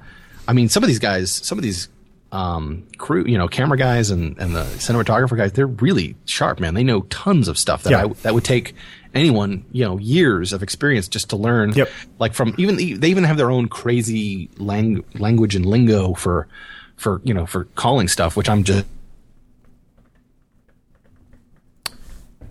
[0.47, 1.89] I mean, some of these guys, some of these
[2.31, 6.73] um, crew, you know, camera guys and, and the cinematographer guys, they're really sharp, man.
[6.73, 8.05] They know tons of stuff that Yeah.
[8.05, 8.73] I, that would take
[9.13, 11.73] anyone, you know, years of experience just to learn.
[11.73, 11.89] Yep.
[12.19, 16.47] Like from even they even have their own crazy lang- language and lingo for
[16.95, 18.85] for you know for calling stuff, which I'm just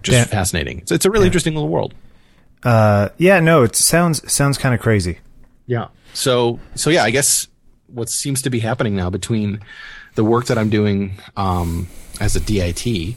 [0.03, 0.25] just Yeah.
[0.25, 0.79] fascinating.
[0.81, 1.95] It's, it's a really interesting little world.
[2.63, 5.19] Uh, yeah, no, it sounds sounds kind of crazy.
[5.67, 5.89] Yeah.
[6.13, 7.49] So so yeah, I guess
[7.93, 9.61] what seems to be happening now between
[10.15, 11.89] the work that I'm doing um,
[12.21, 13.17] as a DIT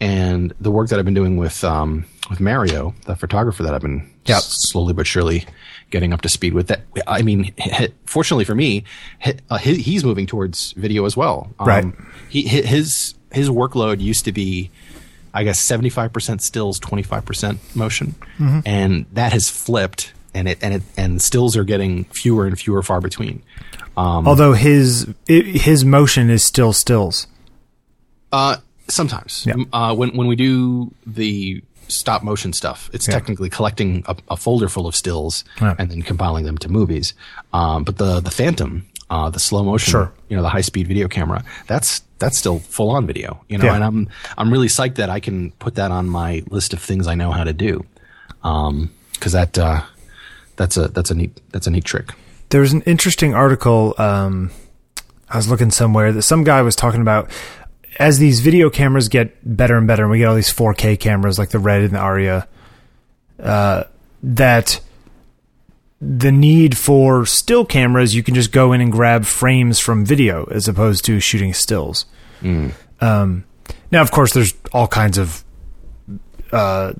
[0.00, 3.82] and the work that I've been doing with um, with Mario, the photographer that I've
[3.82, 4.40] been Yep.
[4.42, 5.44] slowly but surely
[5.90, 6.68] getting up to speed with.
[6.68, 7.52] That I mean,
[8.06, 8.84] fortunately for me,
[9.50, 11.50] uh, he- he's moving towards video as well.
[11.58, 11.84] Um, Right.
[12.28, 14.70] He his his workload used to be.
[15.34, 18.14] I guess 75% stills, 25% motion.
[18.38, 18.60] Mm-hmm.
[18.66, 22.82] And that has flipped and it, and it, and stills are getting fewer and fewer
[22.82, 23.42] far between.
[23.96, 27.26] Um, Although his i his motion is still stills.
[28.32, 28.56] Uh,
[28.88, 29.44] sometimes.
[29.46, 29.54] Yeah.
[29.72, 33.14] Uh, when, when we do the stop motion stuff, it's Yeah.
[33.14, 35.74] technically collecting a, a folder full of stills Yeah.
[35.78, 37.12] and then compiling them to movies.
[37.52, 40.12] Um, but the, the Phantom, uh, the slow motion, Sure.
[40.30, 43.68] you know, the high speed video camera, that's, that's still full on video, you know,
[43.74, 47.06] and I'm, I'm really psyched that I can put that on my list of things
[47.06, 47.84] I know how to do.
[48.42, 49.82] Um, cause that, uh,
[50.56, 52.10] that's a, that's a neat, that's a neat trick.
[52.52, 53.94] There was an interesting article.
[53.96, 54.50] Um,
[55.26, 57.30] I was looking somewhere that some guy was talking about
[57.98, 61.38] as these video cameras get better and better, and we get all these 4K cameras
[61.38, 62.46] like the Red and the Arri.
[63.42, 63.84] Uh,
[64.22, 64.80] that
[65.98, 70.44] the need for still cameras, you can just go in and grab frames from video
[70.50, 72.04] as opposed to shooting stills.
[73.00, 73.44] Um,
[73.90, 75.42] now, of course, there's all kinds of
[76.52, 76.92] uh,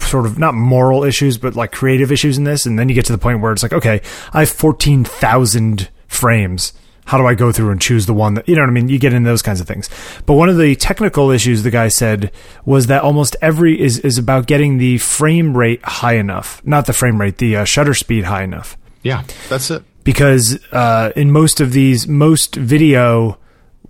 [0.00, 2.66] sort of not moral issues, but like creative issues in this.
[2.66, 4.00] And then you get to the point where it's like, okay,
[4.32, 6.72] I have 14,000 frames.
[7.06, 8.88] How do I go through and choose the one that, you know what I mean?
[8.88, 9.88] You get into those kinds of things.
[10.26, 12.30] But one of the technical issues the guy said
[12.64, 16.92] was that almost every is, is about getting the frame rate high enough, not the
[16.92, 19.82] frame rate, the uh, shutter speed high enough Yeah, that's it.
[20.04, 23.38] because uh, in most of these most video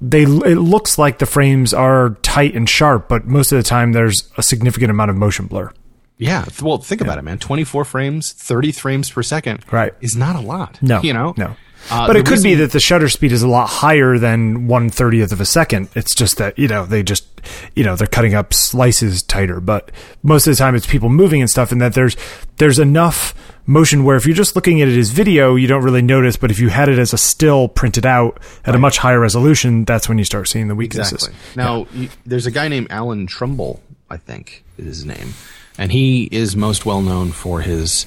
[0.01, 3.93] they it looks like the frames are tight and sharp but most of the time
[3.93, 5.71] there's a significant amount of motion blur
[6.19, 6.45] Yeah.
[6.63, 7.39] Well, think about it, man.
[7.39, 9.95] 24 frames, 30 frames per second Right.
[10.03, 10.79] is not a lot.
[10.83, 11.35] no You know?
[11.37, 11.57] no
[11.91, 14.91] Uh, but it could be that the shutter speed is a lot higher than one
[14.91, 15.89] thirtieth of a second.
[15.95, 17.27] It's just that you know they just
[17.75, 19.61] you know they're cutting up slices tighter.
[19.61, 19.91] But
[20.23, 22.17] most of the time it's people moving and stuff, and that there's
[22.59, 23.35] there's enough
[23.67, 26.37] motion where if you're just looking at it as video, you don't really notice.
[26.37, 29.85] But if you had it as a still printed out at a much higher resolution,
[29.85, 31.29] that's when you start seeing the weaknesses.
[31.29, 31.39] Exactly.
[31.57, 35.35] Now, you, there's a guy named Alan Trumbull, I think is his name,
[35.79, 38.07] and he is most well known for his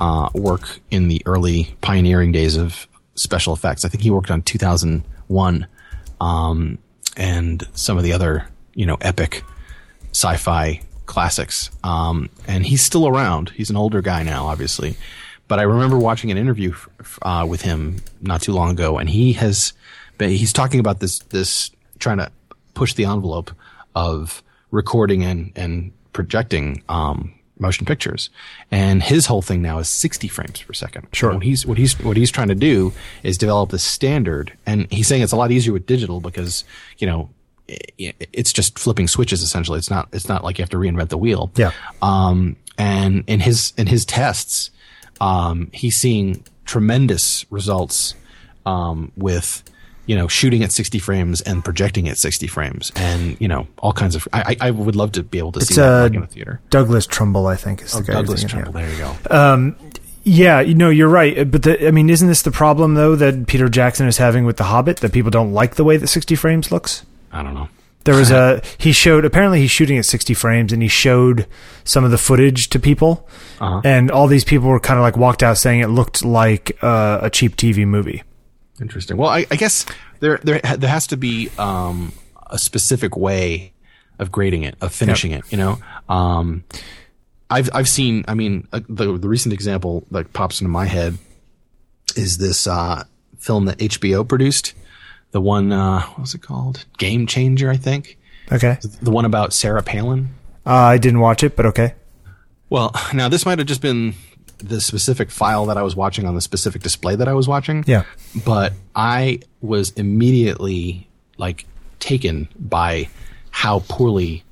[0.00, 2.86] uh, work in the early pioneering days of
[3.20, 3.84] special effects.
[3.84, 5.66] I think he worked on 2001
[6.20, 6.78] um,
[7.16, 9.44] and some of the other, you know, epic
[10.12, 11.70] sci-fi classics.
[11.84, 13.50] Um, and he's still around.
[13.50, 14.96] He's an older guy now, obviously.
[15.48, 16.74] But I remember watching an interview
[17.22, 19.72] uh, with him not too long ago, and he has
[20.16, 22.30] been, he's talking about this this trying to
[22.74, 23.50] push the envelope
[23.96, 28.30] of recording and and projecting um, motion pictures.
[28.70, 31.08] And his whole thing now is 60 frames per second.
[31.12, 31.34] Sure.
[31.34, 32.92] What he's, what he's, what he's trying to do
[33.22, 34.52] is develop this standard.
[34.66, 36.64] And he's saying it's a lot easier with digital because,
[36.98, 37.30] you know,
[37.68, 39.78] it's just flipping switches essentially.
[39.78, 41.50] It's not, it's not like you have to reinvent the wheel.
[41.54, 41.72] Yeah.
[42.02, 44.70] Um, and in his, in his tests,
[45.20, 48.14] um, he's seeing tremendous results,
[48.66, 49.62] um, with,
[50.10, 53.92] you know, shooting at 60 frames and projecting at 60 frames and, you know, all
[53.92, 56.26] kinds of, I, I would love to be able to see that uh, in a
[56.26, 56.60] theater.
[56.68, 58.14] Douglas Trumbull, I think, is the guy.
[58.14, 58.42] Douglas.
[58.42, 58.72] Trumbull.
[58.72, 59.14] There you go.
[59.30, 59.76] Um,
[60.24, 61.48] Yeah, you know, you're right.
[61.50, 64.56] But the, I mean, isn't this the problem though that Peter Jackson is having with
[64.56, 64.98] The Hobbit?
[64.98, 67.06] That people don't like the way that 60 frames looks.
[67.32, 67.68] I don't know.
[68.04, 71.46] There was a he showed apparently he's shooting at 60 frames and he showed
[71.84, 73.28] some of the footage to people,
[73.60, 73.80] Uh-huh.
[73.84, 77.20] and all these people were kind of like walked out saying it looked like uh,
[77.22, 78.22] a cheap TV movie.
[78.80, 79.16] Interesting.
[79.16, 79.84] Well, I, I guess
[80.20, 82.12] there there there has to be um,
[82.48, 83.72] a specific way
[84.18, 85.44] of grading it, of finishing it.
[85.50, 86.64] You know, um,
[87.50, 88.24] I've I've seen.
[88.28, 91.18] I mean, uh, the the recent example that pops into my head
[92.16, 93.04] is this uh,
[93.38, 94.74] film that HBO produced.
[95.32, 96.84] The one, uh, what was it called?
[96.98, 98.18] Game Changer, I think.
[98.50, 100.30] Okay, The one about Sarah Palin.
[100.66, 101.94] uh, I didn't watch it, but okay.
[102.68, 104.14] Well, now this might have just been
[104.62, 107.84] the specific file that I was watching on the specific display that I was watching.
[107.86, 108.04] Yeah.
[108.44, 111.66] But I was immediately like
[111.98, 113.08] taken by
[113.50, 114.44] how poorly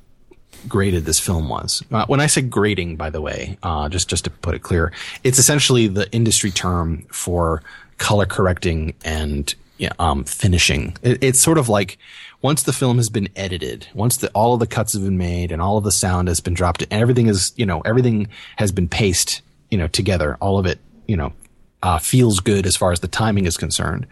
[0.67, 1.83] graded this film was.
[1.91, 4.91] Uh, when I say grading, by the way, uh, just just to put it clear,
[5.23, 7.63] it's essentially the industry term for
[7.97, 10.95] color correcting and yeah, um, finishing.
[11.01, 11.97] It, it's sort of like
[12.41, 15.51] once the film has been edited, once the, all of the cuts have been made
[15.51, 18.71] and all of the sound has been dropped, and everything is you know everything has
[18.71, 21.33] been paced you know together, all of it you know
[21.81, 24.07] uh, feels good as far as the timing is concerned.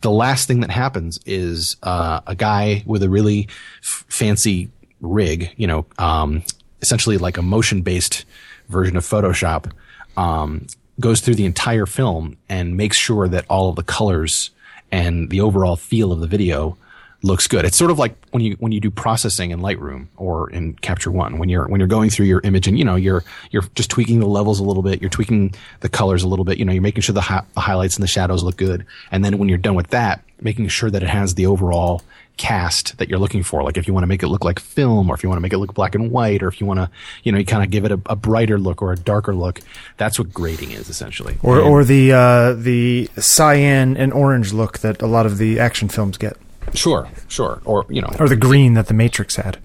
[0.00, 3.48] The last thing that happens is uh, a guy with a really
[3.82, 6.42] f- fancy rig, you know, um,
[6.82, 8.24] essentially like a motion based
[8.68, 9.70] version of Photoshop,
[10.16, 10.66] um,
[11.00, 14.50] goes through the entire film and makes sure that all of the colors
[14.92, 16.76] and the overall feel of the video
[17.24, 17.64] looks good.
[17.64, 21.10] It's sort of like when you when you do processing in Lightroom or in Capture
[21.10, 23.88] One when you're when you're going through your image and you know you're you're just
[23.90, 26.72] tweaking the levels a little bit, you're tweaking the colors a little bit, you know,
[26.72, 29.48] you're making sure the, hi- the highlights and the shadows look good, and then when
[29.48, 32.02] you're done with that, making sure that it has the overall
[32.36, 33.62] cast that you're looking for.
[33.62, 35.40] Like if you want to make it look like film, or if you want to
[35.40, 36.90] make it look black and white, or if you want to
[37.22, 39.60] you know you kind of give it a, a brighter look or a darker look.
[39.96, 41.38] That's what grading is essentially.
[41.42, 45.58] Or And- or the uh, the cyan and orange look that a lot of the
[45.60, 46.36] action films get,
[46.72, 49.58] sure, sure, or you know, or the green that the Matrix had.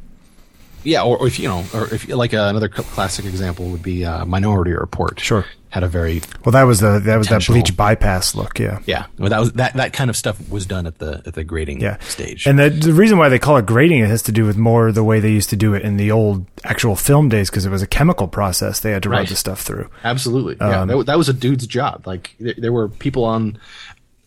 [0.84, 4.06] Yeah, or, or if you know, or if like uh, another classic example would be
[4.06, 5.20] uh, Minority Report.
[5.20, 5.46] Sure.
[5.72, 8.58] had a very Well, that was the that was that bleach bypass look.
[8.60, 8.80] Yeah.
[8.86, 9.08] yeah.
[9.18, 11.82] Well, that was that that kind of stuff was done at the at the grading
[11.82, 12.00] Yeah.
[12.00, 12.48] stage.
[12.48, 14.94] And the, the reason why they call it grading it has to do with more
[14.94, 17.70] the way they used to do it in the old actual film days because it
[17.72, 19.30] was a chemical process they had to run Right.
[19.30, 19.90] the stuff through.
[20.06, 20.80] Absolutely, yeah.
[20.84, 22.08] Um, That, that was a dude's job.
[22.08, 23.60] Like there, there were people on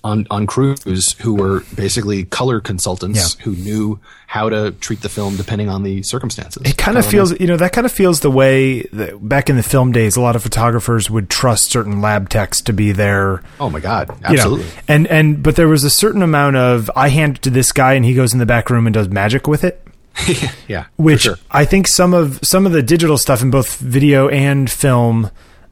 [0.04, 3.44] on on crews who were basically color consultants Yeah.
[3.44, 6.62] who knew how to treat the film depending on the circumstances.
[6.64, 9.56] It kind of feels, you know, that kind of feels the way that back in
[9.56, 13.42] the film days, a lot of photographers would trust certain lab techs to be there.
[13.60, 14.66] Oh my god, you know, absolutely.
[14.88, 17.92] and and but there was a certain amount of I hand it to this guy
[17.94, 19.86] and he goes in the back room and does magic with it.
[20.68, 21.36] yeah, which sure.
[21.50, 25.30] I think some of some of the digital stuff in both video and film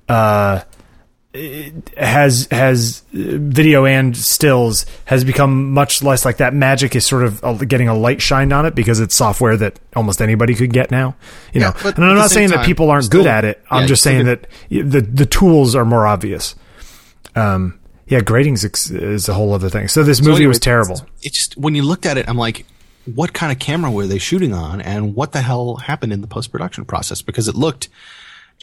[0.08, 0.60] uh,
[1.96, 6.52] has has uh, video and stills has become much less like that.
[6.54, 9.78] Magic is sort of uh, getting a light shined on it because it's software that
[9.94, 11.14] almost anybody could get now.
[11.52, 13.62] You Yeah, know, but and I'm not saying that people aren't still- good at it.
[13.70, 16.56] I'm yeah, just saying that the the tools are more obvious.
[17.36, 19.86] Um, yeah, grading's is a whole other thing.
[19.86, 21.06] So this movie anyway, was terrible.
[21.22, 22.66] It just when you looked at it, I'm like,
[23.14, 26.26] what kind of camera were they shooting on, and what the hell happened in the
[26.26, 27.22] post production process?
[27.22, 27.88] Because it looked,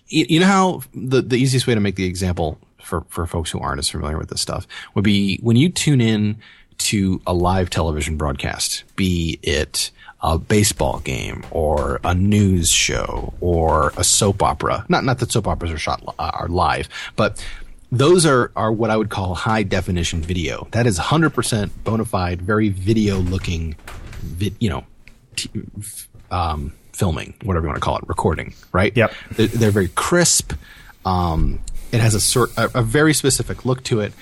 [0.10, 3.60] you, know how the the easiest way to make the example for for folks who
[3.60, 6.38] aren't as familiar with this stuff would be when you tune in
[6.78, 9.92] to a live television broadcast, be it
[10.22, 14.86] a baseball game or a news show or a soap opera.
[14.90, 17.44] Not not that soap operas are shot li- are live, but
[17.92, 20.68] those are, are what I would call high definition video.
[20.72, 23.78] That is 100% bona fide, very video looking,
[24.60, 24.86] you know,
[25.38, 25.50] t-
[26.30, 28.96] um, filming, whatever you want to call it, recording, right?
[28.98, 29.14] Yep.
[29.32, 30.54] They're, they're very crisp.
[31.06, 31.60] Um,
[31.92, 34.14] it has a sort, a, a very specific look to it.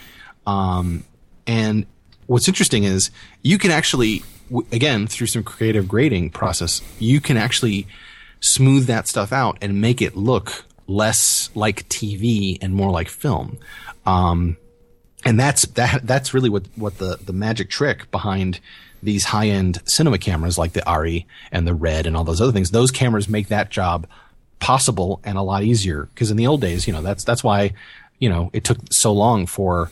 [0.45, 1.05] Um,
[1.47, 1.85] and
[2.27, 3.11] what's interesting is
[3.41, 7.87] you can actually, w- again, through some creative grading process, you can actually
[8.41, 13.57] smooth that stuff out and make it look less like TV and more like film.
[14.05, 14.57] Um,
[15.23, 18.59] and that's that that's really what what the the magic trick behind
[19.05, 22.51] these high end cinema cameras like the Arri and the Red and all those other
[22.51, 22.71] things.
[22.71, 24.07] Those cameras make that job
[24.59, 27.73] possible and a lot easier because in the old days, you know, that's that's why
[28.19, 29.91] you know it took so long for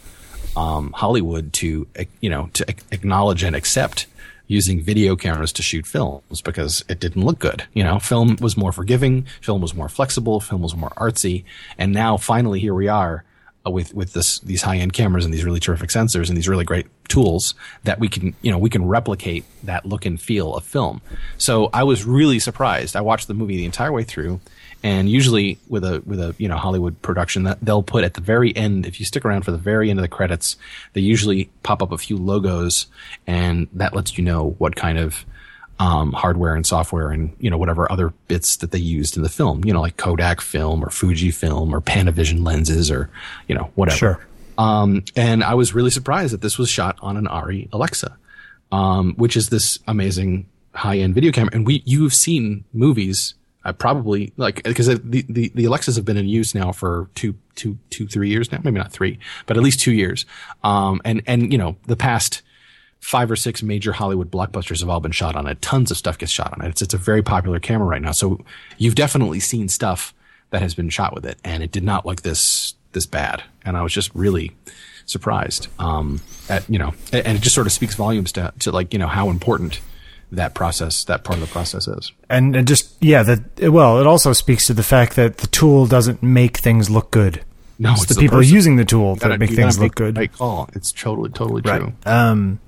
[0.55, 1.87] um, Hollywood to
[2.21, 4.07] you know to acknowledge and accept
[4.47, 7.63] using video cameras to shoot films because it didn't look good.
[7.73, 11.45] You know, film was more forgiving, film was more flexible, film was more artsy,
[11.77, 13.23] and now finally here we are
[13.71, 16.65] with with this these high end cameras and these really terrific sensors and these really
[16.65, 20.63] great tools that we can you know we can replicate that look and feel of
[20.63, 21.01] film.
[21.37, 22.95] So I was really surprised.
[22.95, 24.41] I watched the movie the entire way through,
[24.83, 28.21] and usually with a with a you know Hollywood production that they'll put at the
[28.21, 30.57] very end if you stick around for the very end of the credits,
[30.91, 32.87] they usually pop up a few logos
[33.25, 35.25] and that lets you know what kind of
[35.79, 39.29] um, hardware and software and you know whatever other bits that they used in the
[39.29, 39.65] film.
[39.65, 43.09] You know, like Kodak film or Fuji film or Panavision lenses or
[43.47, 43.97] you know whatever.
[43.97, 44.27] Sure.
[44.57, 48.15] Um, and I was really surprised that this was shot on an Arri Alexa,
[48.71, 51.51] um, which is this amazing high end video camera.
[51.53, 53.33] And we you've seen movies.
[53.65, 57.35] I probably like because the, the the Alexas have been in use now for two
[57.55, 60.25] two two three years now, maybe not three, but at least two years.
[60.63, 62.41] Um, and and you know the past
[63.03, 65.61] five or six major Hollywood blockbusters have all been shot on it.
[65.61, 66.69] Tons of stuff gets shot on it.
[66.69, 68.13] It's, it's a very popular camera right now.
[68.13, 68.39] So
[68.77, 70.13] you've definitely seen stuff
[70.51, 73.43] that has been shot with it and it did not look this, this bad.
[73.65, 74.53] And I was just really
[75.05, 75.67] surprised.
[75.79, 78.99] Um, at, you know, and it just sort of speaks volumes to, to like, you
[78.99, 79.81] know, how important
[80.31, 82.13] that process, that part of the process is.
[82.29, 85.87] And, and just, yeah, that, well, it also speaks to the fact that the tool
[85.87, 87.43] doesn't make things look good.
[87.79, 88.53] No, it's, it's the, the people person.
[88.53, 90.15] using the tool that make things look good.
[90.15, 90.69] Right call.
[90.73, 91.71] It's totally, totally true.
[91.71, 92.07] Right.
[92.07, 92.59] Um,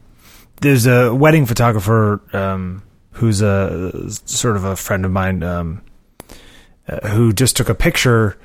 [0.62, 5.82] there's a wedding photographer um, who's a sort of a friend of mine um,
[6.88, 8.38] uh, who just took a picture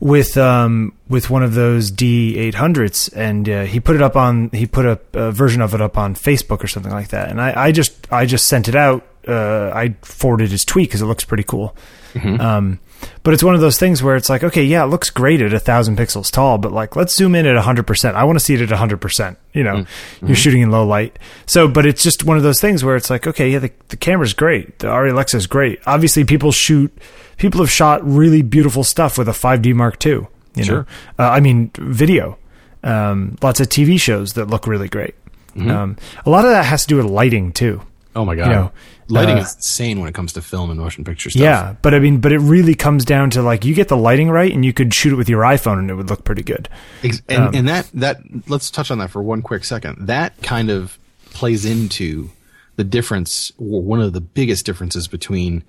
[0.00, 4.66] with um, with one of those D800s, and uh, he put it up on he
[4.66, 7.30] put a, a, version of it up on Facebook or something like that.
[7.30, 9.06] And I, I just I just sent it out.
[9.26, 11.76] Uh, I forwarded his tweet because it looks pretty cool.
[12.14, 12.40] Mm-hmm.
[12.40, 12.80] Um,
[13.22, 15.52] but it's one of those things where it's like, okay, yeah, it looks great at
[15.52, 18.16] a thousand pixels tall, but like, let's zoom in at hundred percent.
[18.16, 19.38] I want to see it at hundred percent.
[19.52, 20.26] You know, mm-hmm.
[20.26, 21.18] you're shooting in low light.
[21.46, 23.96] So, but it's just one of those things where it's like, okay, yeah, the, the
[23.96, 24.78] camera's great.
[24.78, 25.80] The ARRI Alexa is great.
[25.86, 26.96] Obviously, people shoot,
[27.36, 30.26] people have shot really beautiful stuff with a 5D Mark II.
[30.54, 30.86] You sure.
[31.18, 32.38] know, uh, I mean, video.
[32.82, 35.14] Um, lots of TV shows that look really great.
[35.54, 35.70] Mm-hmm.
[35.70, 37.82] Um, a lot of that has to do with lighting too.
[38.14, 38.46] Oh my god!
[38.46, 38.72] You know,
[39.08, 41.40] lighting uh, is insane when it comes to film and motion picture stuff.
[41.40, 44.30] Yeah, but I mean, but it really comes down to like you get the lighting
[44.30, 46.68] right, and you could shoot it with your iPhone, and it would look pretty good.
[47.02, 50.06] And, um, and that that let's touch on that for one quick second.
[50.06, 50.98] That kind of
[51.30, 52.30] plays into
[52.76, 55.64] the difference, or one of the biggest differences between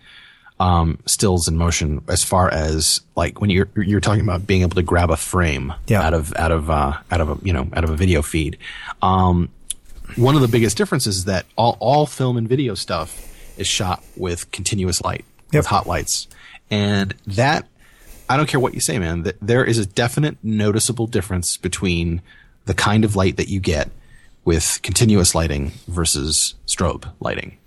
[0.59, 4.75] um, stills and motion, as far as like when you're you're talking about being able
[4.75, 6.01] to grab a frame yeah.
[6.01, 8.57] out of out of uh, out of a you know out of a video feed.
[9.01, 9.49] Um,
[10.17, 13.23] one of the biggest differences is that all, all film and video stuff
[13.57, 15.61] is shot with continuous light, yep.
[15.61, 16.27] with hot lights.
[16.69, 17.67] And that,
[18.29, 22.21] I don't care what you say, man, that there is a definite noticeable difference between
[22.65, 23.89] the kind of light that you get
[24.43, 27.57] with continuous lighting versus strobe lighting.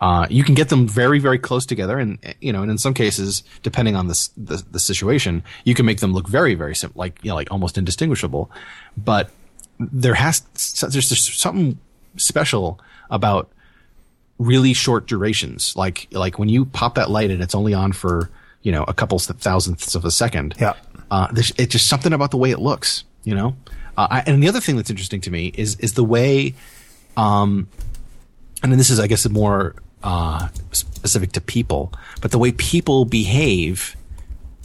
[0.00, 2.94] Uh, you can get them very, very close together, and you know, and in some
[2.94, 7.00] cases, depending on the the, the situation, you can make them look very, very simple,
[7.00, 8.48] like you know, like almost indistinguishable.
[8.96, 9.30] But
[9.78, 10.40] there has
[10.80, 11.78] there's just something
[12.16, 13.50] special about
[14.38, 15.74] really short durations.
[15.76, 18.30] Like like when you pop that light and it's only on for
[18.62, 20.54] you know a couple thousandths of a second.
[20.60, 20.74] Yeah,
[21.10, 23.04] uh, it's just something about the way it looks.
[23.24, 23.56] You know,
[23.96, 26.54] uh, I, and the other thing that's interesting to me is is the way,
[27.16, 27.68] um,
[28.62, 33.04] and then this is I guess more uh, specific to people, but the way people
[33.04, 33.96] behave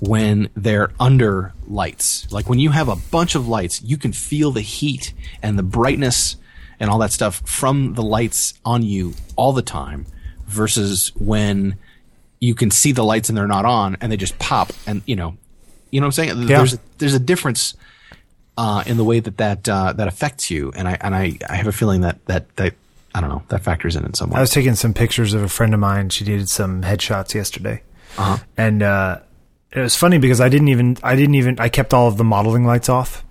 [0.02, 2.32] when they're under lights.
[2.32, 5.64] Like when you have a bunch of lights, you can feel the heat and the
[5.64, 6.36] brightness
[6.80, 10.06] and all that stuff from the lights on you all the time
[10.48, 11.78] versus when
[12.40, 15.16] you can see the lights and they're not on and they just pop and you
[15.16, 15.38] know
[15.92, 16.58] you know what I'm saying yeah.
[16.58, 17.76] there's a, there's a difference
[18.58, 21.56] uh, in the way that that uh, that affects you and I and I, I
[21.56, 22.74] have a feeling that that that
[23.16, 24.38] I don't know that factors in in some way.
[24.38, 26.10] I was taking some pictures of a friend of mine.
[26.10, 27.84] She did some headshots yesterday,
[28.18, 28.44] uh-huh.
[28.58, 29.20] and uh,
[29.74, 32.24] it was funny because I didn't even I didn't even I kept all of the
[32.24, 33.26] modeling lights off.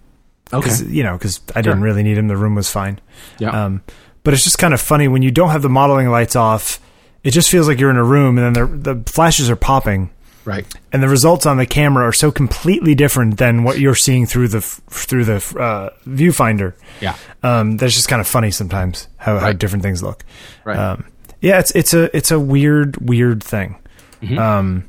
[0.53, 0.71] Okay.
[0.87, 2.29] You know, because I didn't really need them.
[2.29, 3.01] The room was fine.
[3.39, 3.51] Yeah.
[3.51, 3.83] Um,
[4.23, 6.79] but it's just kind of funny when you don't have the modeling lights off.
[7.25, 10.11] It just feels like you're in a room, and then the flashes are popping.
[10.45, 10.67] Right.
[10.93, 14.49] And the results on the camera are so completely different than what you're seeing through
[14.49, 16.75] the through the uh, viewfinder.
[17.01, 17.17] Yeah.
[17.45, 19.43] Um, that's just kind of funny sometimes how, right.
[19.43, 20.25] how different things look.
[20.65, 20.77] Right.
[20.77, 21.07] Um,
[21.41, 23.77] yeah, it's it's a it's a weird weird thing.
[24.21, 24.39] Mm-hmm.
[24.39, 24.89] Um,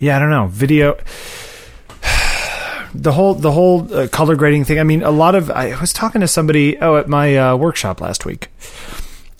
[0.00, 0.48] yeah, I don't know.
[0.48, 0.94] Video
[2.94, 4.80] the whole the whole uh, color grading thing.
[4.80, 8.00] I mean, a lot of I was talking to somebody oh at my uh, workshop
[8.00, 8.48] last week.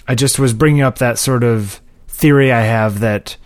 [0.06, 3.36] I just was bringing up that sort of theory I have that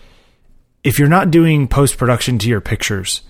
[0.82, 3.22] if you're not doing post production to your pictures,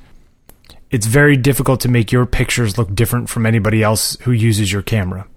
[0.91, 4.83] it's very difficult to make your pictures look different from anybody else who uses your
[4.83, 5.29] camera.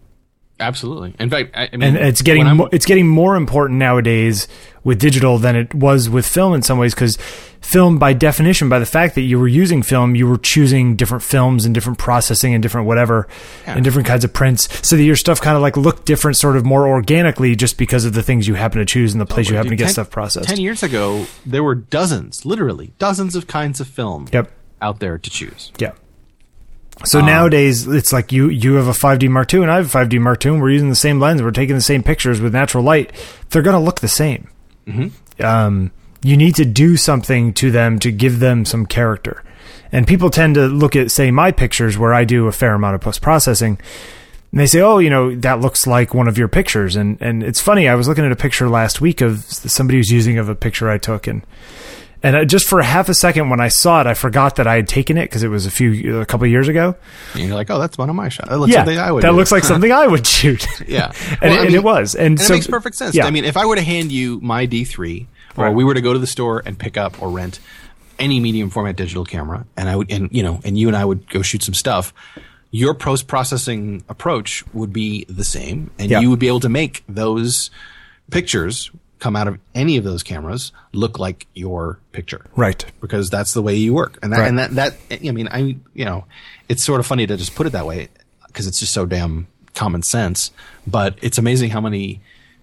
[0.60, 1.14] Absolutely.
[1.20, 4.47] In fact, I, mean, and it's getting mo- it's getting more important nowadays
[4.84, 7.18] with digital than it was with film in some ways because
[7.62, 11.22] film by definition by the fact that you were using film you were choosing different
[11.24, 13.28] films and different processing and different whatever
[13.66, 16.55] and different kinds of prints so that your stuff kind of like looked different sort
[16.55, 19.47] of more organically just because of the things you happen to choose and the place
[19.47, 22.93] oh, you happen to get 10 stuff processed Ten years ago, there were dozens, literally
[22.99, 24.49] dozens of kinds of film Yep.
[24.82, 25.72] out there to choose.
[25.78, 25.91] yeah
[26.99, 29.93] Um, so nowadays it's like you you have a 5D Mark II and I have
[29.93, 32.41] a 5D Mark II and we're using the same lens we're taking the same pictures
[32.41, 33.11] with natural light
[33.49, 34.47] they're going to look the same
[35.39, 35.91] um,
[36.23, 39.43] you need to do something to them to give them some character.
[39.91, 42.95] And people tend to look at, say, my pictures where I do a fair amount
[42.95, 43.79] of post processing,
[44.51, 47.43] and they say, "Oh, you know, that looks like one of your pictures." And and
[47.43, 47.87] it's funny.
[47.87, 50.89] I was looking at a picture last week of somebody who's using of a picture
[50.89, 51.41] I took, and
[52.24, 54.68] and I, just for a half a second when I saw it, I forgot that
[54.68, 56.95] I had taken it because it was a few a couple of years ago.
[57.34, 58.49] And you're like, oh, that's one of my shots.
[58.49, 59.36] That looks yeah, something I would that do.
[59.36, 60.65] looks like something I would shoot.
[60.88, 61.11] Yeah.
[61.41, 63.15] and, Well, it, I and it was, and, And so it makes perfect sense.
[63.15, 65.26] Yeah, I mean, if I were to hand you my D3,
[65.57, 65.76] or Right.
[65.76, 67.59] we were to go to the store and pick up or rent
[68.20, 71.05] any medium format digital camera, and I would, and you know, and you and I
[71.05, 72.13] would go shoot some stuff,
[72.72, 76.20] your post processing approach would be the same, and Yeah.
[76.20, 77.70] you would be able to make those
[78.32, 82.86] pictures come out of any of those cameras look like your picture right.
[83.01, 84.20] because that's the way you work.
[84.22, 84.47] And that, Right.
[84.47, 86.26] and that, that, I mean, I, you know,
[86.70, 88.09] it's sort of funny to just put it that way
[88.47, 90.51] because it's just so damn common sense.
[90.86, 92.22] But it's amazing how many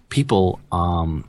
[0.09, 1.27] people, um,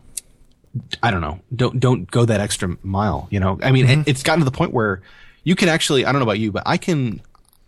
[1.02, 3.58] I don't know, don't, don't go that extra mile, you know?
[3.62, 5.00] I mean, it, it's gotten to the point where
[5.42, 7.20] you can actually, I don't know about you, but I can,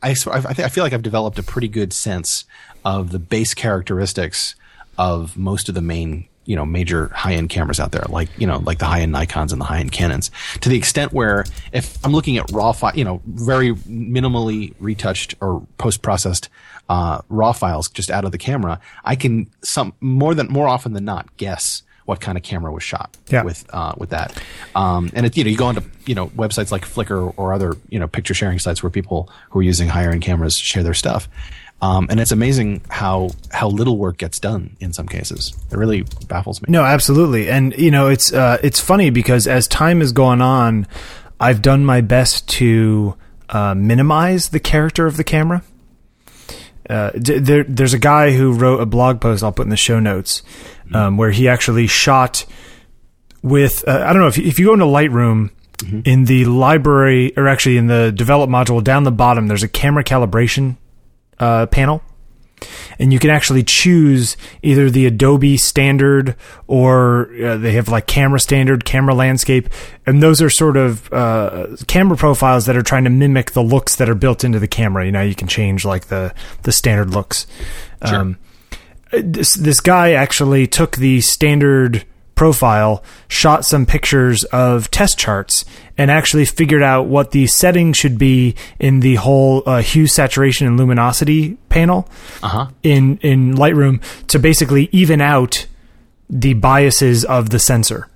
[0.03, 2.45] I, sw- I, think, I feel like I've developed a pretty good sense
[2.85, 4.55] of the base characteristics
[4.97, 8.47] of most of the main, you know, major high end cameras out there, like, you
[8.47, 10.31] know, like the high end Nikons and the high end Canons,
[10.63, 15.35] to the extent where if I'm looking at raw file, you know, very minimally retouched
[15.43, 16.49] or post processed,
[16.89, 20.95] uh, raw files just out of the camera, I can some more than, more often
[20.95, 23.43] than not guess what kind of camera was shot Yeah.
[23.43, 24.43] with, uh, with that.
[24.75, 27.77] Um, and it, you know, you go onto, you know, websites like Flickr or other,
[27.91, 30.95] you know, picture sharing sites where people who are using higher end cameras share their
[30.95, 31.29] stuff.
[31.81, 35.57] Um, and it's amazing how, how little work gets done in some cases.
[35.71, 36.67] It really baffles me.
[36.71, 37.49] No, absolutely.
[37.49, 40.89] And you know, it's uh, it's funny because as time has gone on,
[41.39, 43.17] I've done my best to
[43.49, 45.63] uh, minimize the character of the camera.
[46.91, 49.77] Uh, d- there, there's a guy who wrote a blog post I'll put in the
[49.77, 50.43] show notes
[50.93, 52.45] um, where he actually shot
[53.43, 55.51] with uh, I don't know if if you go into Lightroom
[56.05, 60.03] in the library or actually in the develop module down the bottom there's a camera
[60.03, 60.77] calibration
[61.41, 62.03] uh, panel
[62.99, 66.37] and you can actually choose either the Adobe standard
[66.67, 69.69] or uh, they have like camera standard, camera landscape,
[70.07, 73.97] and those are sort of uh, camera profiles that are trying to mimic the looks
[73.97, 75.07] that are built into the camera.
[75.07, 77.47] You know, you can change like the the standard looks.
[78.03, 78.39] Um,
[79.11, 82.05] this this guy actually took the standard
[82.39, 85.65] profile, shot some pictures of test charts,
[85.99, 90.67] and actually figured out what the setting should be in the whole uh, hue, saturation,
[90.69, 92.09] and luminosity panel
[92.43, 92.69] Uh-huh.
[92.83, 95.67] in in Lightroom to basically even out
[96.31, 98.09] the biases of the sensor.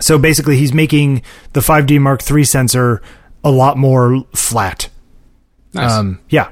[0.00, 1.20] So basically, he's making
[1.52, 3.02] the 5D Mark III sensor
[3.44, 4.88] a lot more flat.
[5.74, 5.92] Nice.
[5.92, 6.48] Um, yeah,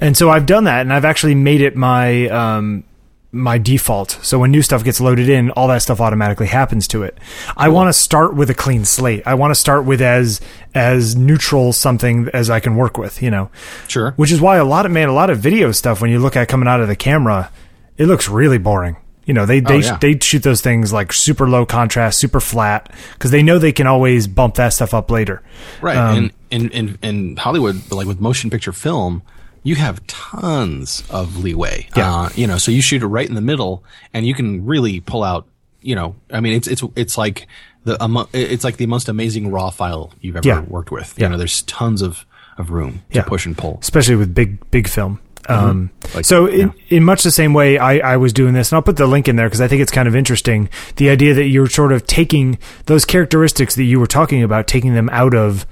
[0.00, 2.84] and so I've done that, and I've actually made it my um,
[3.34, 4.18] my default.
[4.22, 7.18] So when new stuff gets loaded in, all that stuff automatically happens to it.
[7.56, 9.22] I want to start with a clean slate.
[9.26, 10.40] I want to start with as
[10.74, 13.22] as neutral something as I can work with.
[13.22, 13.50] You know,
[13.88, 14.12] sure.
[14.12, 16.36] which is why a lot of man, a lot of video stuff when you look
[16.36, 17.50] at coming out of the camera,
[17.98, 18.96] it looks really boring.
[19.26, 19.96] You know, they they Oh, yeah.
[19.98, 23.86] they shoot those things like super low contrast, super flat because they know they can
[23.86, 25.42] always bump that stuff up later.
[25.80, 25.96] Right.
[25.96, 29.22] Um, and in, in, in Hollywood, like with motion picture film,
[29.64, 31.88] you have tons of leeway.
[31.96, 32.14] Yeah.
[32.14, 35.00] Uh, you know, so you shoot it right in the middle and you can really
[35.00, 35.46] pull out,
[35.80, 37.48] you know, I mean, it's, it's, it's like
[37.84, 37.96] the,
[38.32, 40.60] it's like the most amazing raw file you've ever Yeah.
[40.60, 41.14] worked with.
[41.16, 41.24] Yeah.
[41.24, 42.24] You know, there's tons of,
[42.58, 43.22] of room to Yeah.
[43.24, 43.78] push and pull.
[43.82, 45.18] especially with big big film.
[45.48, 46.16] Um, Mm-hmm.
[46.16, 48.82] Like- so in, in much the same way I, I was doing this, and I'll
[48.82, 50.68] put the link in there because I think it's kind of interesting.
[50.96, 54.94] The idea that you're sort of taking those characteristics that you were talking about, taking
[54.94, 55.66] them out of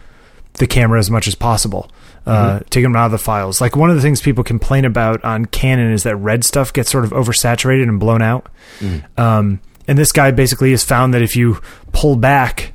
[0.55, 1.91] the camera as much as possible,
[2.27, 2.65] uh, Mm-hmm.
[2.71, 3.61] taking them out of the files.
[3.61, 6.91] Like one of the things people complain about on Canon is that red stuff gets
[6.91, 8.49] sort of oversaturated and blown out.
[8.81, 9.19] Mm.
[9.19, 11.61] Um, and this guy basically has found that if you
[11.93, 12.73] pull back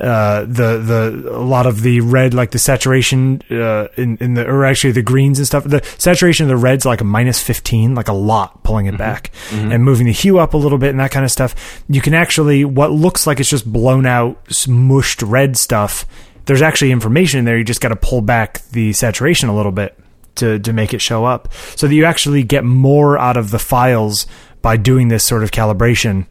[0.00, 4.44] uh, the the a lot of the red like the saturation uh, in in the
[4.44, 7.94] or actually the greens and stuff the saturation of the reds like a minus 15
[7.94, 10.98] like a lot pulling it back and moving the hue up a little bit and
[10.98, 15.22] that kind of stuff you can actually what looks like it's just blown out smushed
[15.24, 16.04] red stuff
[16.46, 17.58] there's actually information in there.
[17.58, 19.98] You just got to pull back the saturation a little bit
[20.36, 21.52] to to make it show up.
[21.76, 24.26] So that you actually get more out of the files
[24.62, 26.26] by doing this sort of calibration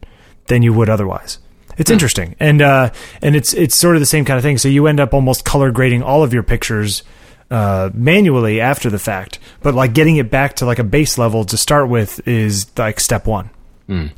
[0.46, 1.38] than you would otherwise.
[1.76, 2.90] It's interesting, and uh,
[3.20, 4.58] and it's it's sort of the same kind of thing.
[4.58, 7.02] So you end up almost color grading all of your pictures
[7.50, 11.44] uh, manually after the fact, but like getting it back to like a base level
[11.46, 13.50] to start with is like step one.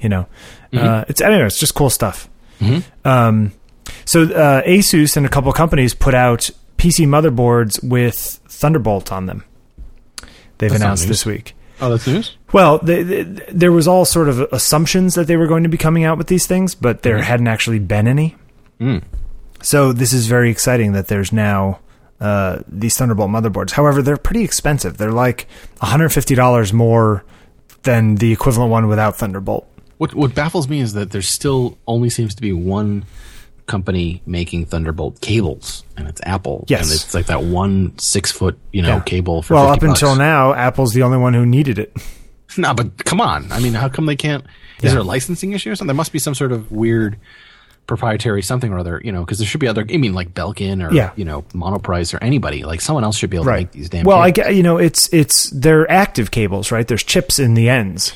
[0.01, 0.26] You know,
[0.74, 2.28] uh, it's anyway, it's just cool stuff.
[3.05, 3.53] Um,
[4.05, 9.26] so uh, ASUS and a couple of companies put out PC motherboards with Thunderbolt on
[9.26, 9.45] them.
[10.59, 11.55] They've That's announced this week.
[11.80, 12.37] Oh, that's news.
[12.53, 15.76] Well, they, they, there was all sort of assumptions that they were going to be
[15.76, 18.34] coming out with these things, but there hadn't actually been any.
[18.80, 19.03] Mm.
[19.62, 21.80] So this is very exciting that there's now
[22.20, 23.72] uh, these Thunderbolt motherboards.
[23.72, 24.97] However, they're pretty expensive.
[24.97, 25.47] They're like
[25.82, 27.24] $150 more
[27.82, 29.68] than the equivalent one without Thunderbolt.
[29.99, 33.07] What what baffles me is that there still only seems to be one
[33.66, 36.64] company making Thunderbolt cables, and it's Apple.
[36.68, 36.84] Yes.
[36.84, 39.00] and it's like that one six foot you know Yeah.
[39.00, 39.54] cable for.
[39.54, 41.92] well, 50 up until now, Apple's the only one who needed it.
[42.58, 43.50] No, but come on.
[43.52, 44.42] I mean, how come they can't?
[44.82, 45.88] Is there a licensing issue or something?
[45.88, 47.18] There must be some sort of weird
[47.86, 49.84] proprietary something or other, you know, because there should be other.
[49.92, 51.10] I mean, like Belkin or Yeah.
[51.16, 52.64] you know Monoprice or anybody.
[52.64, 54.04] Like someone else should be able to make these damn.
[54.06, 56.86] well, I get you know it's it's they're active cables, right?
[56.86, 58.14] There's chips in the ends.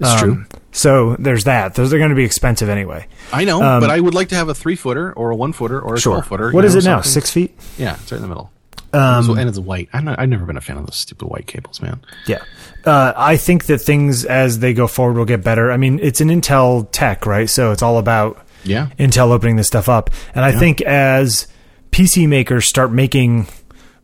[0.00, 0.44] it's Um, true.
[0.74, 1.76] So there's that.
[1.76, 3.06] Those are going to be expensive anyway.
[3.32, 5.80] I know, but I would like to have a three footer or a one footer
[5.80, 6.50] or a twelve footer.
[6.50, 6.96] What is know, it now?
[6.96, 7.12] something.
[7.12, 7.58] Six feet?
[7.78, 8.50] Yeah, it's right in the middle.
[8.92, 9.88] Um, so, and it's white.
[9.92, 12.00] I'm not, I've never been a fan of those stupid white cables, man.
[12.26, 12.42] Yeah.
[12.84, 15.72] Uh, I think that things as they go forward will get better.
[15.72, 17.50] I mean, it's an Intel tech, right?
[17.50, 18.90] So it's all about Yeah.
[18.98, 20.10] Intel opening this stuff up.
[20.34, 21.48] And I think as
[21.90, 23.48] PC makers start making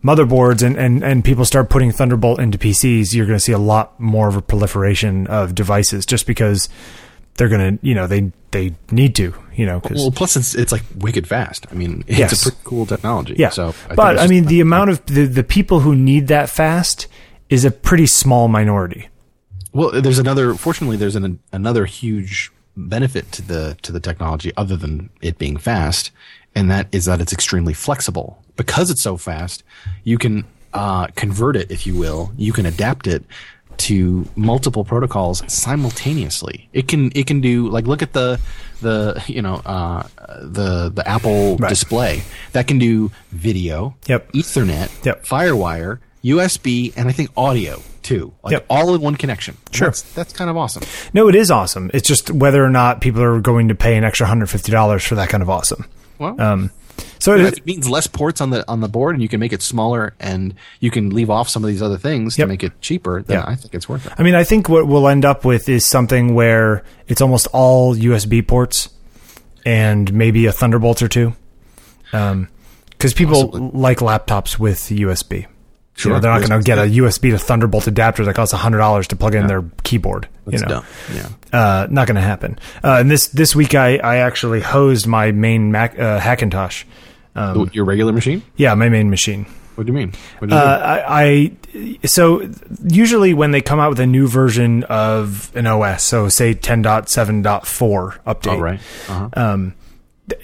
[0.04, 3.58] motherboards and, and, and people start putting Thunderbolt into PCs, you're going to see a
[3.58, 6.68] lot more of a proliferation of devices just because
[7.34, 9.98] they're going to, you know, they, they need to, you know, because.
[9.98, 11.66] Well, plus it's it's like wicked fast.
[11.70, 12.46] I mean, it's Yes.
[12.46, 13.34] a pretty cool technology.
[13.38, 13.50] Yeah.
[13.50, 16.48] So, I but I just- mean, the amount of the, the people who need that
[16.50, 17.06] fast
[17.48, 19.08] is a pretty small minority.
[19.72, 20.54] well, there's another.
[20.54, 25.56] Fortunately, there's an, another huge benefit to the to the technology other than it being
[25.56, 26.10] fast,
[26.54, 28.42] and that is that it's extremely flexible.
[28.60, 29.64] Because it's so fast,
[30.04, 30.44] you can
[30.74, 32.30] uh, convert it, if you will.
[32.36, 33.24] You can adapt it
[33.88, 36.68] to multiple protocols simultaneously.
[36.74, 38.38] It can it can do like look at the
[38.82, 40.02] the you know uh,
[40.42, 41.68] the the Apple Right.
[41.70, 44.32] display that can do video, Yep.
[44.32, 45.24] Ethernet, Yep.
[45.24, 48.32] FireWire, USB, and I think audio too.
[48.42, 48.66] Like Yep.
[48.68, 49.56] all in one connection.
[49.72, 49.88] Sure.
[49.88, 50.82] That's, that's kind of awesome.
[51.14, 51.90] No, it is awesome.
[51.94, 55.02] It's just whether or not people are going to pay an extra hundred fifty dollars
[55.04, 55.86] for that kind of awesome.
[56.18, 56.70] Well, Um,
[57.20, 59.52] so it it means less ports on the on the board, and you can make
[59.52, 62.46] it smaller, and you can leave off some of these other things Yep.
[62.46, 63.22] to make it cheaper.
[63.22, 63.44] Then Yeah.
[63.46, 64.12] I think it's worth it.
[64.18, 67.94] I mean, I think what we'll end up with is something where it's almost all
[67.94, 68.88] USB ports
[69.64, 71.34] and maybe a Thunderbolt or two.
[72.10, 73.70] Because people Possibly.
[73.80, 75.46] like laptops with USB.
[75.94, 76.12] Sure.
[76.12, 78.78] You know, they're not going to get a USB to Thunderbolt adapter that costs hundred
[78.78, 80.28] dollars to plug in their keyboard.
[80.46, 80.84] That's you know, dumb.
[81.14, 81.28] Yeah.
[81.58, 82.58] uh, not going to happen.
[82.82, 86.84] Uh, and this this week, I I actually hosed my main Mac uh, Hackintosh.
[87.34, 88.42] Um, Your regular machine?
[88.56, 89.46] Yeah, my main machine.
[89.76, 90.10] What do you mean?
[90.40, 91.56] Do you Uh, I,
[92.02, 92.48] I so
[92.84, 98.18] usually when they come out with a new version of an OS, so say 10.7.4
[98.24, 98.46] update?
[98.56, 98.80] Oh, right.
[99.08, 99.70] Uh-huh.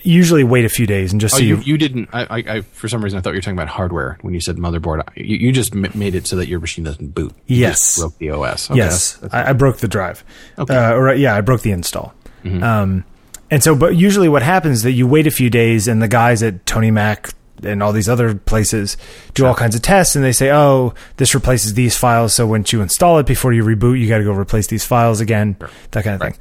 [0.02, 1.46] usually wait a few days and just oh, see.
[1.46, 2.08] you, you didn't.
[2.12, 4.40] I, I, I, for some reason, I thought you were talking about hardware when you
[4.40, 5.02] said motherboard.
[5.16, 7.32] You, you just m- made it so that your machine doesn't boot.
[7.46, 7.98] You Yes.
[7.98, 8.70] broke the OS.
[8.70, 10.24] Okay, yes, that's- that's- I, I broke the drive.
[10.58, 10.72] Okay.
[10.74, 10.92] Mm-hmm.
[10.92, 12.14] Uh, or yeah, I broke the install.
[12.44, 13.04] Um,
[13.50, 16.08] and so, but usually what happens is that you wait a few days, and the
[16.08, 17.30] guys at Tony Mac
[17.62, 18.96] and all these other places
[19.32, 22.72] do all kinds of tests, and they say, "Oh, this replaces these files." So once
[22.72, 25.56] you install it before you reboot, you got to go replace these files again.
[25.92, 26.38] That kind of thing.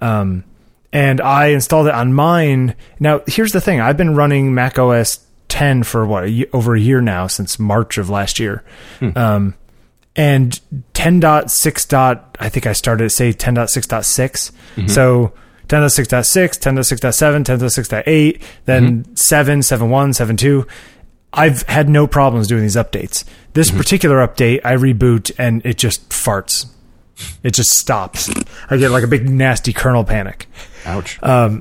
[0.00, 0.44] Um,
[0.92, 2.74] and I installed it on mine.
[3.00, 6.74] Now, here's the thing: I've been running Mac OS 10 for what a ye- over
[6.74, 8.62] a year now, since March of last year.
[9.16, 9.54] Um,
[10.16, 10.60] and
[10.94, 11.88] 10.6.
[11.88, 14.50] dot- I think I started at say 10.6.6.
[14.88, 15.32] So
[15.68, 19.88] 10.6.6, 10.6.7, 10.6.8, then 7, 7.1,
[20.36, 20.66] 7.2.
[21.32, 23.24] I've had no problems doing these updates.
[23.52, 26.66] This particular update, I reboot and it just farts.
[27.42, 28.30] It just stops.
[28.70, 30.46] I get like a big nasty kernel panic.
[30.86, 31.18] Ouch.
[31.22, 31.58] Uh,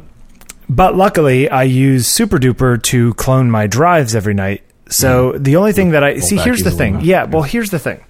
[0.69, 4.63] But luckily, I use SuperDuper to clone my drives every night.
[4.89, 6.93] So the only thing that I see here's the thing.
[6.95, 7.03] enough.
[7.03, 8.03] Yeah, well, here's the thing.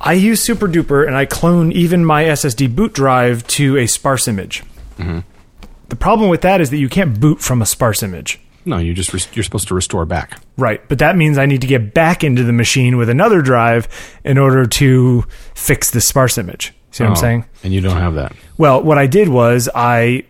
[0.00, 4.64] I use SuperDuper and I clone even my SSD boot drive to a sparse image.
[4.98, 5.20] Mm-hmm.
[5.88, 8.40] The problem with that is that you can't boot from a sparse image.
[8.66, 10.40] No, you just res- you're supposed to restore back.
[10.56, 13.86] Right, but that means I need to get back into the machine with another drive
[14.24, 15.24] in order to
[15.54, 16.72] fix the sparse image.
[16.90, 17.44] See what I'm Oh, saying?
[17.62, 18.32] And you don't have that.
[18.56, 20.24] Well, what I did was I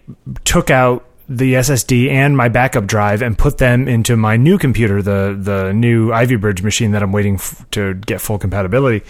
[0.45, 5.01] took out the SSD and my backup drive and put them into my new computer,
[5.01, 9.05] the the new Ivy Bridge machine that I'm waiting f- to get full compatibility.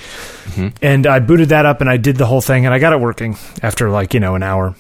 [0.83, 3.01] And I booted that up and I did the whole thing and I got it
[3.01, 4.75] working after like, you know, an hour.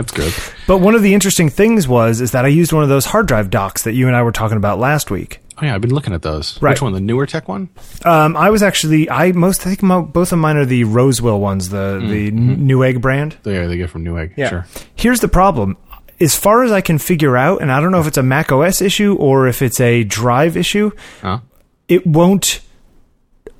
[0.00, 0.32] That's good.
[0.66, 3.26] But one of the interesting things was is that I used one of those hard
[3.26, 5.40] drive docks that you and I were talking about last week.
[5.60, 6.60] Oh yeah, I've been looking at those.
[6.62, 6.70] Right.
[6.70, 6.92] Which one?
[6.92, 7.68] The newer tech one?
[8.04, 11.40] Um, I was actually I most I think mo- both of mine are the Rosewill
[11.40, 13.36] ones, the the Newegg brand.
[13.42, 14.36] They they get from Newegg.
[14.48, 14.66] Sure.
[14.94, 15.76] Here's the problem.
[16.20, 18.50] As far as I can figure out, and I don't know if it's a Mac
[18.52, 20.90] OS issue or if it's a drive issue,
[21.22, 21.40] Huh?
[21.88, 22.60] it won't.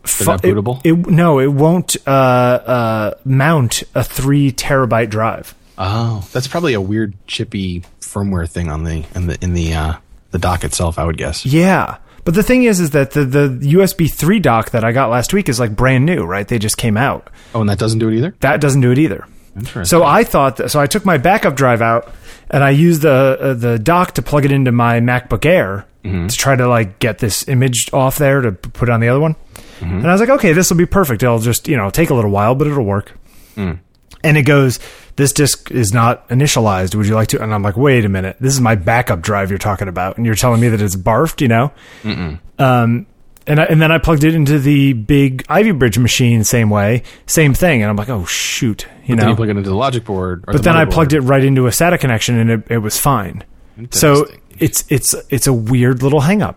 [0.04, 0.80] fu- it- bootable?
[0.84, 5.54] It, no, it won't uh, uh, mount a three terabyte drive.
[5.78, 9.94] Oh, that's probably a weird chippy firmware thing on the in the in the uh,
[10.32, 10.98] the dock itself.
[10.98, 11.46] I would guess.
[11.46, 15.08] Yeah, but the thing is, is that the the USB three dock that I got
[15.10, 16.46] last week is like brand new, right?
[16.48, 17.30] They just came out.
[17.54, 18.34] Oh, and that doesn't do it either.
[18.40, 19.24] That doesn't do it either.
[19.56, 19.84] Interesting.
[19.84, 22.12] So I thought that, so I took my backup drive out
[22.50, 26.28] and I used the uh, the dock to plug it into my MacBook Air to
[26.28, 29.36] try to like get this image off there to p- put on the other one.
[29.80, 31.22] And I was like, okay, this will be perfect.
[31.22, 33.12] It'll just you know take a little while, but it'll work.
[33.56, 34.78] And it goes,
[35.18, 36.94] this disk is not initialized.
[36.94, 37.42] Would you like to?
[37.42, 40.24] And I'm like, wait a minute, this is my backup drive you're talking about, and
[40.24, 41.72] you're telling me that it's barfed, you know?
[42.04, 43.06] Um,
[43.44, 47.02] and I, and then I plugged it into the big Ivy Bridge machine, same way,
[47.26, 49.30] same thing, and I'm like, oh shoot, you then know.
[49.30, 50.44] you plug it into the logic board.
[50.46, 52.96] Or but then I plugged it right into a SATA connection, and it, it was
[52.96, 53.42] fine.
[53.90, 56.54] So it's it's it's a weird little hangup.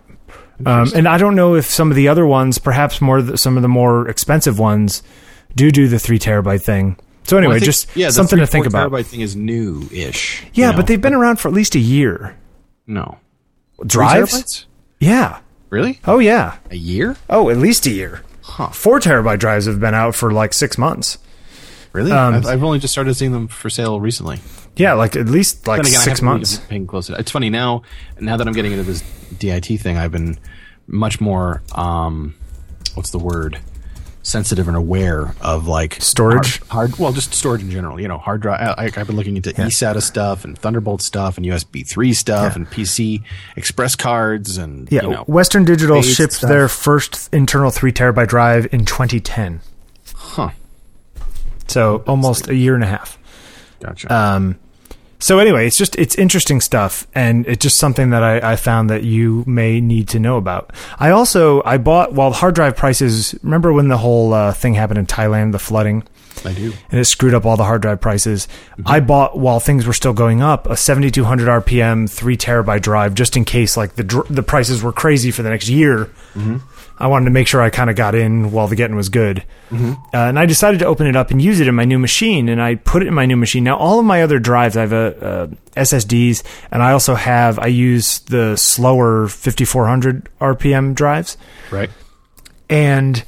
[0.64, 3.64] Um, and I don't know if some of the other ones, perhaps more some of
[3.64, 5.02] the more expensive ones,
[5.56, 6.98] do do the three terabyte thing.
[7.24, 8.92] So anyway, just yeah, something to think about.
[8.92, 10.44] Terabyte thing is new-ish.
[10.54, 10.78] Yeah, you know?
[10.78, 12.36] but they've been around for at least a year.
[12.88, 13.20] no
[13.86, 14.66] Drives?
[15.00, 15.40] Yeah.
[15.70, 16.00] Really?
[16.06, 16.58] Oh yeah.
[16.70, 17.16] A year?
[17.30, 18.22] Oh, at least a year.
[18.44, 18.70] Huh.
[18.70, 21.18] Four terabyte drives have been out for like six months.
[21.94, 22.12] Really?
[22.12, 24.40] Um, I've, I've only just started seeing them for sale recently.
[24.76, 26.60] Yeah, like at least like again, six months.
[26.60, 27.10] paying close.
[27.10, 27.84] It's funny now.
[28.20, 29.02] Now that I'm getting into this
[29.38, 30.38] DIT thing, I've been
[30.88, 31.62] much more.
[31.74, 32.36] Um,
[32.96, 33.60] what's the word?
[34.24, 36.60] Sensitive and aware of like Storage?
[36.68, 38.00] hard, hard well, just storage in general.
[38.00, 38.76] You know, hard drive.
[38.78, 42.56] I, I've been looking into E eSATA stuff and Thunderbolt stuff and USB three stuff
[42.56, 43.24] and PC
[43.56, 46.50] Express cards and Yeah, you know, Western Digital shipped stuff.
[46.50, 49.62] their first internal three terabyte drive in 2010.
[50.16, 50.50] huh?
[51.68, 53.18] So almost a year and a half.
[53.80, 54.14] Gotcha.
[54.14, 54.60] Um,
[55.22, 58.90] so anyway, it's just it's interesting stuff, and it's just something that I, I found
[58.90, 60.74] that you may need to know about.
[61.00, 63.36] I also I bought while hard drive prices.
[63.44, 66.04] Remember when the whole uh, thing happened in Thailand, the flooding,
[66.44, 66.74] I do.
[66.90, 68.48] and it screwed up all the hard drive prices.
[68.74, 68.88] Mm-hmm.
[68.88, 73.38] I bought while things were still going up a 7200 RPM three terabyte drive just
[73.38, 76.06] in case like the dr- the prices were crazy for the next year.
[76.34, 76.58] Mm-hmm.
[77.02, 79.44] I wanted to make sure I kind of got in while the getting was good.
[79.72, 79.94] Mm-hmm.
[80.14, 82.48] Uh, and I decided to open it up and use it in my new machine.
[82.48, 83.64] And I put it in my new machine.
[83.64, 87.68] Now, all of my other drives, I have a, SSDs, and I also have, I
[87.68, 91.38] use the slower 5400 RPM drives.
[91.72, 91.90] Right.
[92.70, 93.24] And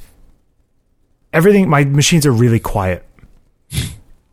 [1.32, 3.04] everything, my machines are really quiet.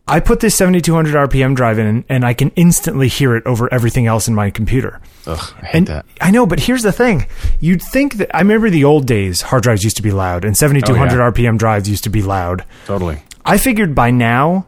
[0.08, 4.08] I put this 7200 RPM drive in, and I can instantly hear it over everything
[4.08, 5.00] else in my computer.
[5.26, 6.06] Ugh, I hate And that.
[6.20, 7.28] I know, but here's the thing:
[7.60, 9.42] you'd think that I remember the old days.
[9.42, 11.32] Hard drives used to be loud, and 7200 Oh, yeah.
[11.32, 12.66] RPM drives used to be loud.
[12.86, 13.22] Totally.
[13.46, 14.66] I figured by now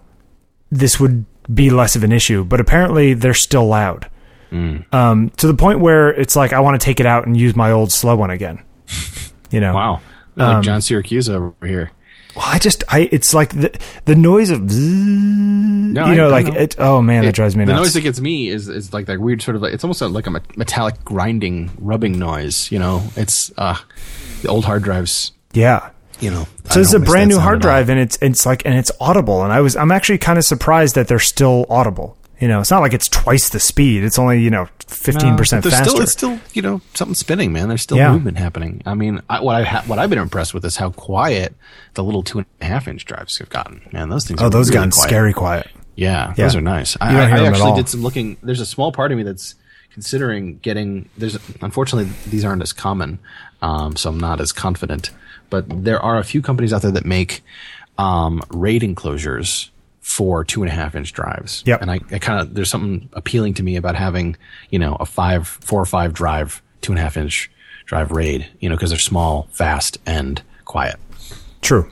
[0.71, 4.09] this would be less of an issue, but apparently they're still loud.
[4.51, 4.91] Mm.
[4.93, 7.55] Um, to the point where it's like I want to take it out and use
[7.55, 8.63] my old slow one again.
[9.51, 10.01] You know, Wow.
[10.35, 11.91] Like John Siracusa over here.
[12.35, 16.47] Well, I just I it's like the the noise of zzz, you know I like
[16.47, 16.59] know.
[16.59, 16.75] it.
[16.79, 17.77] Oh man, that drives me nuts.
[17.77, 20.01] the noise that gets me is is like that weird sort of like it's almost
[20.01, 23.77] like a metallic grinding rubbing noise you know it's uh
[24.41, 25.91] the old hard drives yeah.
[26.19, 28.91] you know So it's a brand new hard drive, and it's it's like and it's
[28.99, 29.43] audible.
[29.43, 32.17] And I was I'm actually kind of surprised that they're still audible.
[32.43, 34.03] You know, it's not like it's twice the speed.
[34.03, 35.89] It's only you know fifteen percent faster.
[35.89, 37.69] Still, it's still you know something spinning, man.
[37.69, 38.11] There's still Yeah.
[38.11, 38.81] movement happening.
[38.85, 41.55] I mean, I, what I ha- what I've been impressed with is how quiet
[41.93, 43.81] the little two and a half inch drives have gotten.
[43.93, 44.41] Man, those things.
[44.41, 45.07] oh, are those really gotten quiet.
[45.07, 45.67] scary quiet.
[45.95, 46.43] Yeah, Yeah.
[46.45, 46.97] those are nice.
[46.99, 47.75] I, don't I, hear I them at actually all.
[47.77, 48.35] did some looking.
[48.43, 49.55] There's a small part of me that's
[49.93, 51.07] considering getting.
[51.17, 53.19] There's unfortunately these aren't as common,
[53.61, 55.11] um, so I'm not as confident.
[55.49, 57.41] But there are a few companies out there that make
[57.97, 59.69] um, RAID enclosures
[60.03, 61.63] for two and a half inch drives.
[61.65, 61.81] Yep.
[61.81, 64.35] And I, I kind of there's something appealing to me about having
[64.69, 67.49] you know a five, four or five drive, two and a half inch
[67.85, 68.47] drive RAID.
[68.59, 70.97] You know because they're small, fast, and quiet.
[71.61, 71.89] True.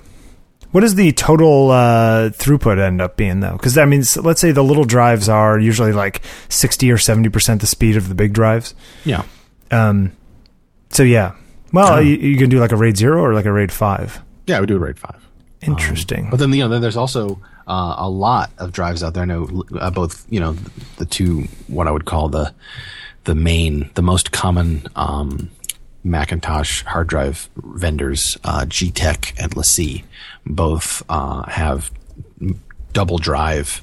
[0.72, 3.54] What does the total uh, throughput end up being though?
[3.54, 7.30] Because I mean, s- let's say the little drives are usually like sixty or seventy
[7.30, 8.76] percent the speed of the big drives.
[9.04, 9.24] Yeah.
[9.72, 10.12] Um,
[10.90, 11.36] so yeah.
[11.74, 14.22] Well, you, you can do like a RAID zero or like a RAID five.
[14.48, 15.28] Yeah, we do a RAID 5.
[15.62, 16.30] Interesting.
[16.30, 19.24] But then you know, then there's also uh, a lot of drives out there.
[19.24, 20.54] I know uh, both you know
[20.98, 22.54] the two what I would call the
[23.26, 25.52] the main, the most common um,
[26.04, 30.04] Macintosh hard drive vendors, uh, G-Tech and LaCie,
[30.46, 31.92] both uh, have
[32.94, 33.82] double drive.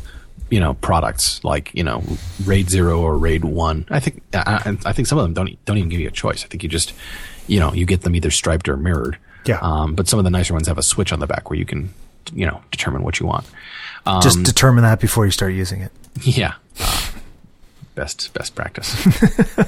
[0.51, 2.03] You know products like you know
[2.47, 3.85] RAID zero or RAID one.
[3.91, 6.43] I think I, I think some of them don't don't even give you a choice.
[6.43, 6.95] I think you just
[7.47, 9.19] you know you get them either striped or mirrored.
[9.49, 9.59] Yeah.
[9.63, 11.65] Um, but some of the nicer ones have a switch on the back where you
[11.65, 11.95] can,
[12.35, 13.47] you know, determine what you want.
[14.05, 15.91] Um, Just determine that before you start using it.
[16.23, 16.55] yeah.
[16.79, 17.11] Uh,
[17.95, 18.95] best best practice.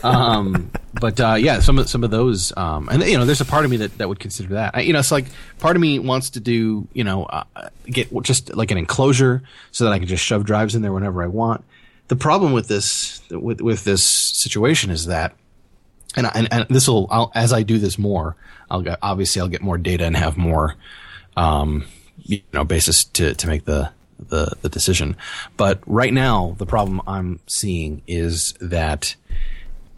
[0.04, 0.70] um,
[1.00, 3.64] but uh, yeah, some of some of those, um, and you know, there's a part
[3.64, 4.76] of me that, that would consider that.
[4.76, 5.26] I, you know, it's like
[5.58, 7.44] part of me wants to do, you know, uh,
[7.86, 11.22] get just like an enclosure so that I can just shove drives in there whenever
[11.22, 11.64] I want.
[12.08, 15.34] The problem with this with with this situation is that
[16.16, 18.36] and and, and this will as I do this more,
[18.70, 20.76] I'll get, obviously I'll get more data and have more,
[21.36, 21.86] um,
[22.18, 23.90] you know, basis to to make the
[24.28, 25.16] the the decision.
[25.56, 29.14] But right now, the problem I'm seeing is that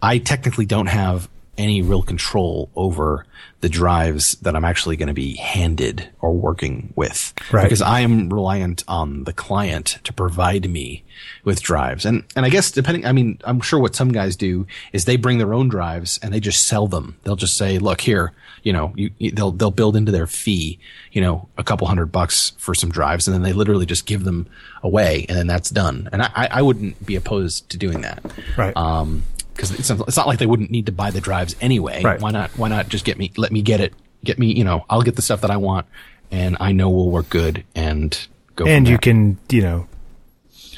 [0.01, 3.25] I technically don't have any real control over
[3.61, 7.33] the drives that I'm actually going to be handed or working with.
[7.51, 7.63] Right.
[7.63, 11.03] Because I am reliant on the client to provide me
[11.45, 12.05] with drives.
[12.05, 15.15] And, and I guess depending, I mean, I'm sure what some guys do is they
[15.15, 17.17] bring their own drives and they just sell them.
[17.23, 18.33] They'll just say, look here,
[18.63, 20.79] you know, you, you, they'll, they'll build into their fee,
[21.13, 24.25] you know, a couple hundred bucks for some drives and then they literally just give
[24.25, 24.45] them
[24.81, 26.09] away and then that's done.
[26.11, 28.21] And I, I I wouldn't be opposed to doing that
[28.57, 28.75] Right.
[28.75, 29.23] um,
[29.53, 32.01] because it's, not- it's not like they wouldn't need to buy the drives anyway.
[32.03, 32.19] Right.
[32.19, 32.51] Why not?
[32.51, 33.31] Why not just get me?
[33.37, 33.93] Let me get it.
[34.23, 34.53] Get me.
[34.53, 35.85] You know, I'll get the stuff that I want,
[36.31, 38.17] and I know will work good, and
[38.55, 38.65] go.
[38.65, 39.87] and you can, you know,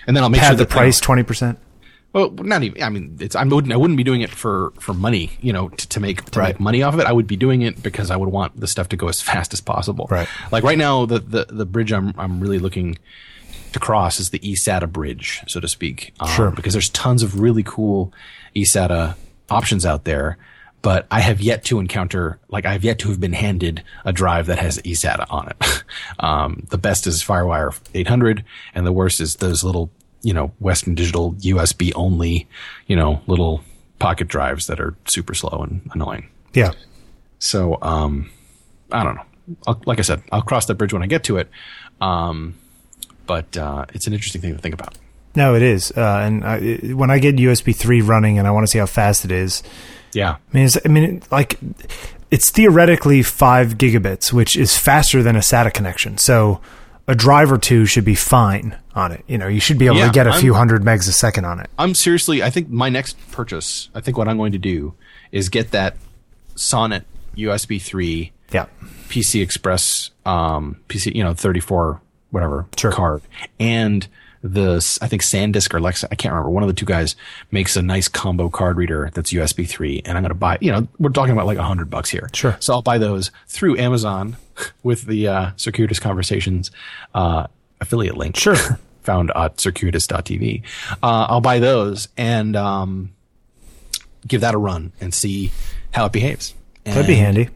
[0.07, 1.59] and then I'll make sure the price twenty percent.
[2.13, 2.81] Well, not even.
[2.81, 3.35] I mean, it's.
[3.35, 3.73] I wouldn't.
[3.73, 5.31] I wouldn't be doing it for for money.
[5.41, 6.55] You know, to, to make to Right.
[6.55, 7.05] make money off of it.
[7.07, 9.53] I would be doing it because I would want the stuff to go as fast
[9.53, 10.07] as possible.
[10.09, 10.27] Right.
[10.51, 12.97] Like right now, the the the bridge I'm I'm really looking
[13.73, 16.13] to cross is the eSATA bridge, so to speak.
[16.21, 16.51] Um, Sure.
[16.51, 18.13] Because there's tons of really cool
[18.55, 19.15] eSATA
[19.49, 20.37] options out there,
[20.81, 24.13] but I have yet to encounter, like, I have yet to have been handed a
[24.13, 25.83] drive that has eSATA on it.
[26.19, 28.45] um, the best is FireWire 800,
[28.75, 29.89] and the worst is those little,
[30.21, 32.47] you know, Western Digital USB only,
[32.87, 33.63] you know, little
[33.99, 36.29] pocket drives that are super slow and annoying.
[36.53, 36.73] Yeah.
[37.39, 38.29] So, um,
[38.91, 39.25] I don't know.
[39.67, 41.49] I'll, like I said, I'll cross that bridge when I get to it.
[42.01, 42.55] Um,
[43.25, 44.97] but uh, it's an interesting thing to think about.
[45.35, 45.91] No, it is.
[45.91, 48.79] Uh, and I, it- when I get USB three running and I want to see
[48.79, 49.63] how fast it is,
[50.13, 50.31] Yeah.
[50.35, 51.59] I mean, it's, I mean, like
[52.31, 56.17] it's theoretically five gigabits, which is faster than a SATA connection.
[56.17, 56.61] So
[57.07, 59.23] a drive or two should be fine on it.
[59.27, 61.11] You know, you should be able Yeah, to get a I'm- few hundred megs a
[61.11, 61.69] second on it.
[61.77, 62.41] I'm seriously.
[62.41, 63.89] I think my next purchase.
[63.93, 64.93] I think what I'm going to do
[65.31, 65.97] is get that
[66.55, 67.05] Sonnet
[67.37, 68.65] USB three Yeah.
[69.09, 71.13] PC Express um, PC.
[71.13, 72.91] You know, 34 whatever Sure.
[72.91, 73.21] card
[73.59, 74.07] and
[74.45, 76.05] the I think SanDisk or Lexar.
[76.11, 76.51] I can't remember.
[76.51, 77.15] One of the two guys
[77.49, 80.59] makes a nice combo card reader that's USB three, and I'm going to buy.
[80.61, 82.29] You know, we're talking about like a hundred bucks here.
[82.31, 82.55] Sure.
[82.59, 84.37] So I'll buy those through Amazon
[84.83, 86.69] with the uh, Circuitous Conversations
[87.15, 87.47] uh,
[87.81, 88.37] affiliate link.
[88.37, 88.55] Sure.
[89.03, 90.63] Found at circuitous.tv.
[90.91, 93.13] Uh, I'll buy those and um,
[94.27, 95.51] give that a run and see
[95.91, 96.53] how it behaves.
[96.83, 97.49] That'd be handy.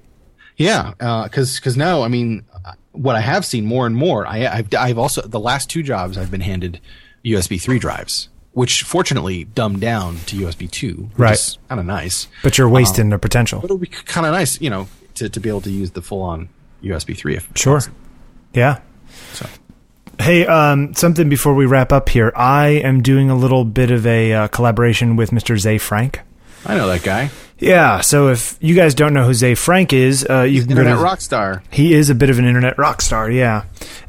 [0.57, 2.48] yeah, because because now I mean, uh,
[2.91, 6.17] what I have seen more and more, I, I've I've also the last two jobs
[6.17, 6.79] I've been handed
[7.23, 11.57] USB three drives, which fortunately dumbed down to USB two, which Right.
[11.67, 12.27] kind of nice.
[12.43, 13.59] But you're wasting the potential.
[13.59, 16.01] But it'll be kind of nice, you know, to, to be able to use the
[16.01, 16.49] full on
[16.83, 17.35] USB three.
[17.35, 17.81] If Sure.
[18.53, 18.79] Yeah.
[19.33, 19.45] So
[20.19, 22.33] Hey, um, something before we wrap up here.
[22.35, 25.57] I am doing a little bit of a uh, collaboration with Mr.
[25.57, 26.19] Ze Frank.
[26.65, 30.25] I know that guy, Yeah, so if you guys don't know who Ze Frank is,
[30.29, 31.63] uh, you can go internet to rock star.
[31.71, 33.63] He is a bit of an internet rock star, yeah.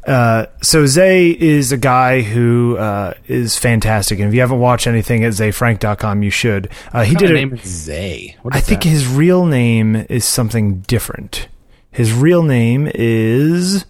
[0.07, 4.87] Uh, so Ze is a guy who uh, is fantastic, and if you haven't watched
[4.87, 6.69] anything at zefrank.com, you should.
[6.93, 7.43] Uh, he What did kind it.
[7.45, 8.37] of name is Ze.
[8.43, 8.89] What I think that?
[8.89, 11.49] his real name is something different.
[11.93, 13.85] His real name is.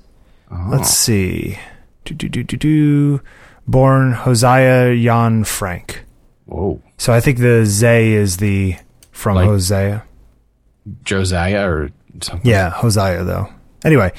[0.51, 0.69] Oh.
[0.71, 1.59] Let's see.
[2.05, 3.21] Do, do, do, do, do.
[3.69, 6.05] Born Hosea Jan Frank.
[6.51, 8.77] Whoa, So I think the Ze is the
[9.13, 10.03] from Like- Hosea.
[11.05, 11.91] Josiah or
[12.21, 12.51] something.
[12.51, 13.49] Yeah, Hosea though.
[13.85, 14.13] Anyway,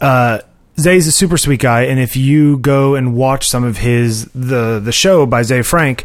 [0.00, 0.38] uh,
[0.80, 4.80] Ze's a super sweet guy, and if you go and watch some of his the
[4.82, 6.04] the show by Ze Frank,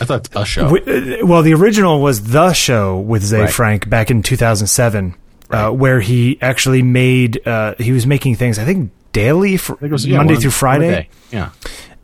[0.00, 0.68] I thought a show.
[0.70, 3.50] wi- uh, well, the original was the show with Ze Right.
[3.50, 5.14] Frank back in 2007,
[5.50, 9.90] uh, where he actually made uh, he was making things I think Daily for It
[9.90, 11.08] was, yeah, Monday one- through Friday.
[11.30, 11.50] Yeah.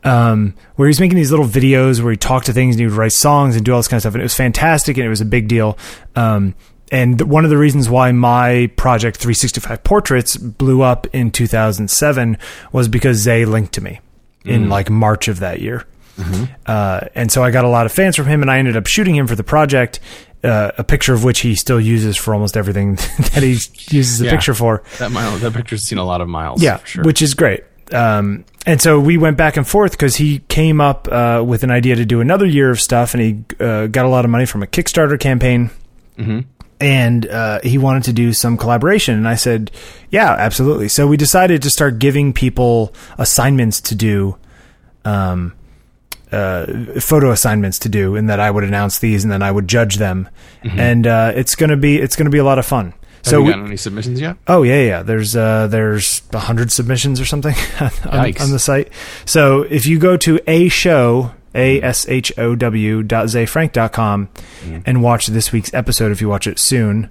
[0.05, 2.95] Um, where he's making these little videos where he talked to things and he would
[2.95, 4.13] write songs and do all this kind of stuff.
[4.15, 5.77] And it was fantastic and it was a big deal.
[6.15, 6.55] Um,
[6.91, 12.37] and one of the reasons why my project 365 Portraits blew up in 2007
[12.73, 14.01] was because Ze linked to me
[14.45, 15.85] in like March of that year.
[16.65, 18.85] Uh, and so I got a lot of fans from him and I ended up
[18.87, 19.99] shooting him for the project.
[20.43, 22.95] Uh, a picture of which he still uses for almost everything
[23.33, 23.51] that he
[23.95, 24.31] uses a Yeah.
[24.31, 24.83] picture for.
[24.99, 26.61] That mile, that picture's seen a lot of miles.
[26.61, 27.03] Yeah, for sure.
[27.05, 27.63] which is great.
[27.93, 31.71] Um, and so we went back and forth because he came up uh, with an
[31.71, 34.45] idea to do another year of stuff, and he uh, got a lot of money
[34.45, 35.69] from a Kickstarter campaign.
[36.79, 39.71] And uh, he wanted to do some collaboration, and I said,
[40.09, 44.37] "Yeah, absolutely." So we decided to start giving people assignments to do,
[45.05, 45.53] um,
[46.31, 46.65] uh,
[46.99, 49.95] photo assignments to do, and that I would announce these, and then I would judge
[49.97, 50.27] them,
[50.63, 52.93] and uh, it's gonna be it's gonna be a lot of fun.
[53.23, 54.37] Have so you we- gotten any submissions yet?
[54.47, 55.03] Oh yeah, yeah.
[55.03, 58.89] There's uh, there's a hundred submissions or something on, on the site.
[59.25, 63.93] So if you go to a show a s h o w dot zefrank dot
[63.93, 64.29] com
[64.85, 67.09] and watch this week's episode, if you watch it soon,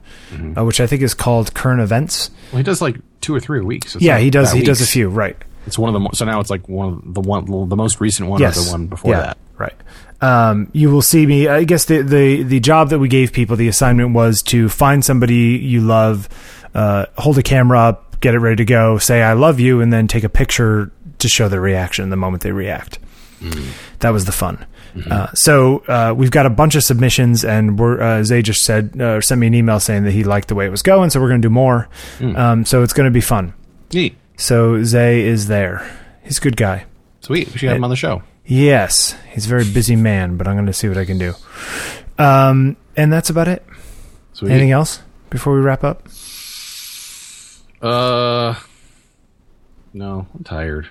[0.57, 2.31] uh, which I think is called current events.
[2.51, 3.95] Well, he does like two or three weeks.
[3.95, 4.53] it's Yeah, not he does.
[4.53, 5.09] He does a few.
[5.09, 5.37] Right.
[5.67, 8.01] It's one of the mo- so now it's like one of the one the most
[8.01, 8.59] recent one yes.
[8.59, 9.39] or the one before yeah, that.
[9.57, 9.75] Right.
[10.23, 11.49] Um, you will see me.
[11.49, 15.05] I guess the, the the job that we gave people, the assignment was to find
[15.05, 16.29] somebody you love,
[16.75, 19.93] uh, hold a camera up, get it ready to go, say I love you, and
[19.93, 22.99] then take a picture to show their reaction the moment they react.
[23.99, 24.65] That was the fun.
[25.11, 29.01] Uh, so uh, we've got a bunch of submissions, and we're uh, Ze just said
[29.01, 31.21] uh, sent me an email saying that he liked the way it was going, so
[31.21, 31.89] we're going to do more.
[32.21, 33.55] Um, so it's going to be fun.
[33.93, 35.85] Neat, So Ze is there.
[36.23, 36.85] He's a good guy.
[37.23, 37.51] sweet.
[37.53, 38.23] We should have him on the show.
[38.45, 41.35] Yes, he's a very busy man, but I'm going to see what I can do.
[42.19, 43.65] Um, and that's about it.
[44.33, 44.51] Sweet.
[44.51, 46.07] Anything else before we wrap up?
[47.81, 48.55] Uh,
[49.93, 50.89] no, I'm tired.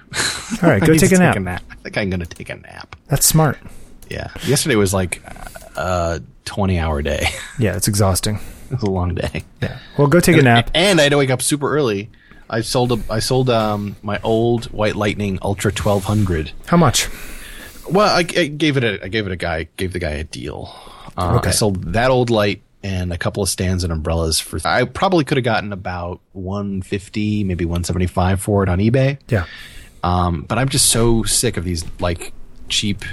[0.61, 1.63] All right, go need take to a nap.
[1.71, 2.95] I think I'm gonna take a nap.
[3.07, 3.57] That's smart.
[4.09, 4.29] Yeah.
[4.45, 5.21] Yesterday was like
[5.75, 7.27] a 20 hour day.
[7.59, 8.39] Yeah, it's exhausting.
[8.71, 9.43] it was a long day.
[9.61, 9.77] Yeah.
[9.97, 10.71] Well, go take a nap.
[10.73, 12.09] And I had to wake up super early.
[12.49, 16.51] I sold a, I sold um my old White Lightning Ultra 1200.
[16.65, 17.07] How much?
[17.89, 20.23] Well, I, I gave it a I gave it a guy gave the guy a
[20.23, 20.73] deal.
[21.17, 21.49] Uh, Okay.
[21.49, 24.59] I sold that old light and a couple of stands and umbrellas for.
[24.65, 29.17] I probably could have gotten about 150, maybe 175 for it on eBay.
[29.29, 29.45] Yeah.
[30.03, 32.33] Um, but I'm just so sick of these like
[32.69, 33.03] cheap,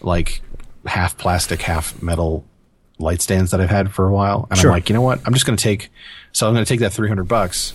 [0.00, 0.42] like
[0.86, 2.44] half plastic, half metal
[2.98, 4.46] light stands that I've had for a while.
[4.50, 4.70] And Sure.
[4.70, 5.20] I'm like, you know what?
[5.24, 5.90] I'm just going to take,
[6.32, 7.72] so I'm going to take that 300 bucks,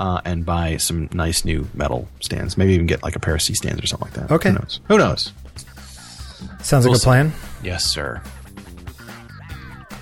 [0.00, 2.58] uh, and buy some nice new metal stands.
[2.58, 4.34] Maybe even get like a pair of C stands or something like that.
[4.34, 4.50] Okay.
[4.50, 4.80] Who knows?
[4.88, 5.32] Who knows?
[6.64, 7.32] Sounds like We'll a plan.
[7.62, 8.22] Yes, sir.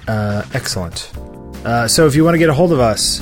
[0.07, 1.11] Uh, excellent.
[1.65, 3.21] Uh, so if you want to get a hold of us,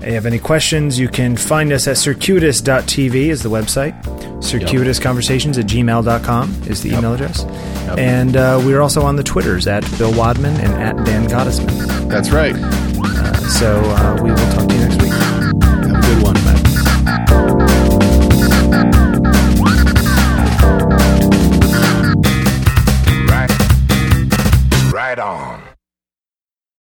[0.00, 4.00] if you have any questions, you can find us at circuitous.tv is the website.
[4.40, 7.44] Circuitousconversations at gmail.com is the email address.
[7.98, 12.08] And uh, we're also on the Twitters at Bill Wadman and at Dan Gottesman.
[12.08, 12.56] That's right.
[13.50, 14.69] So uh, we will talk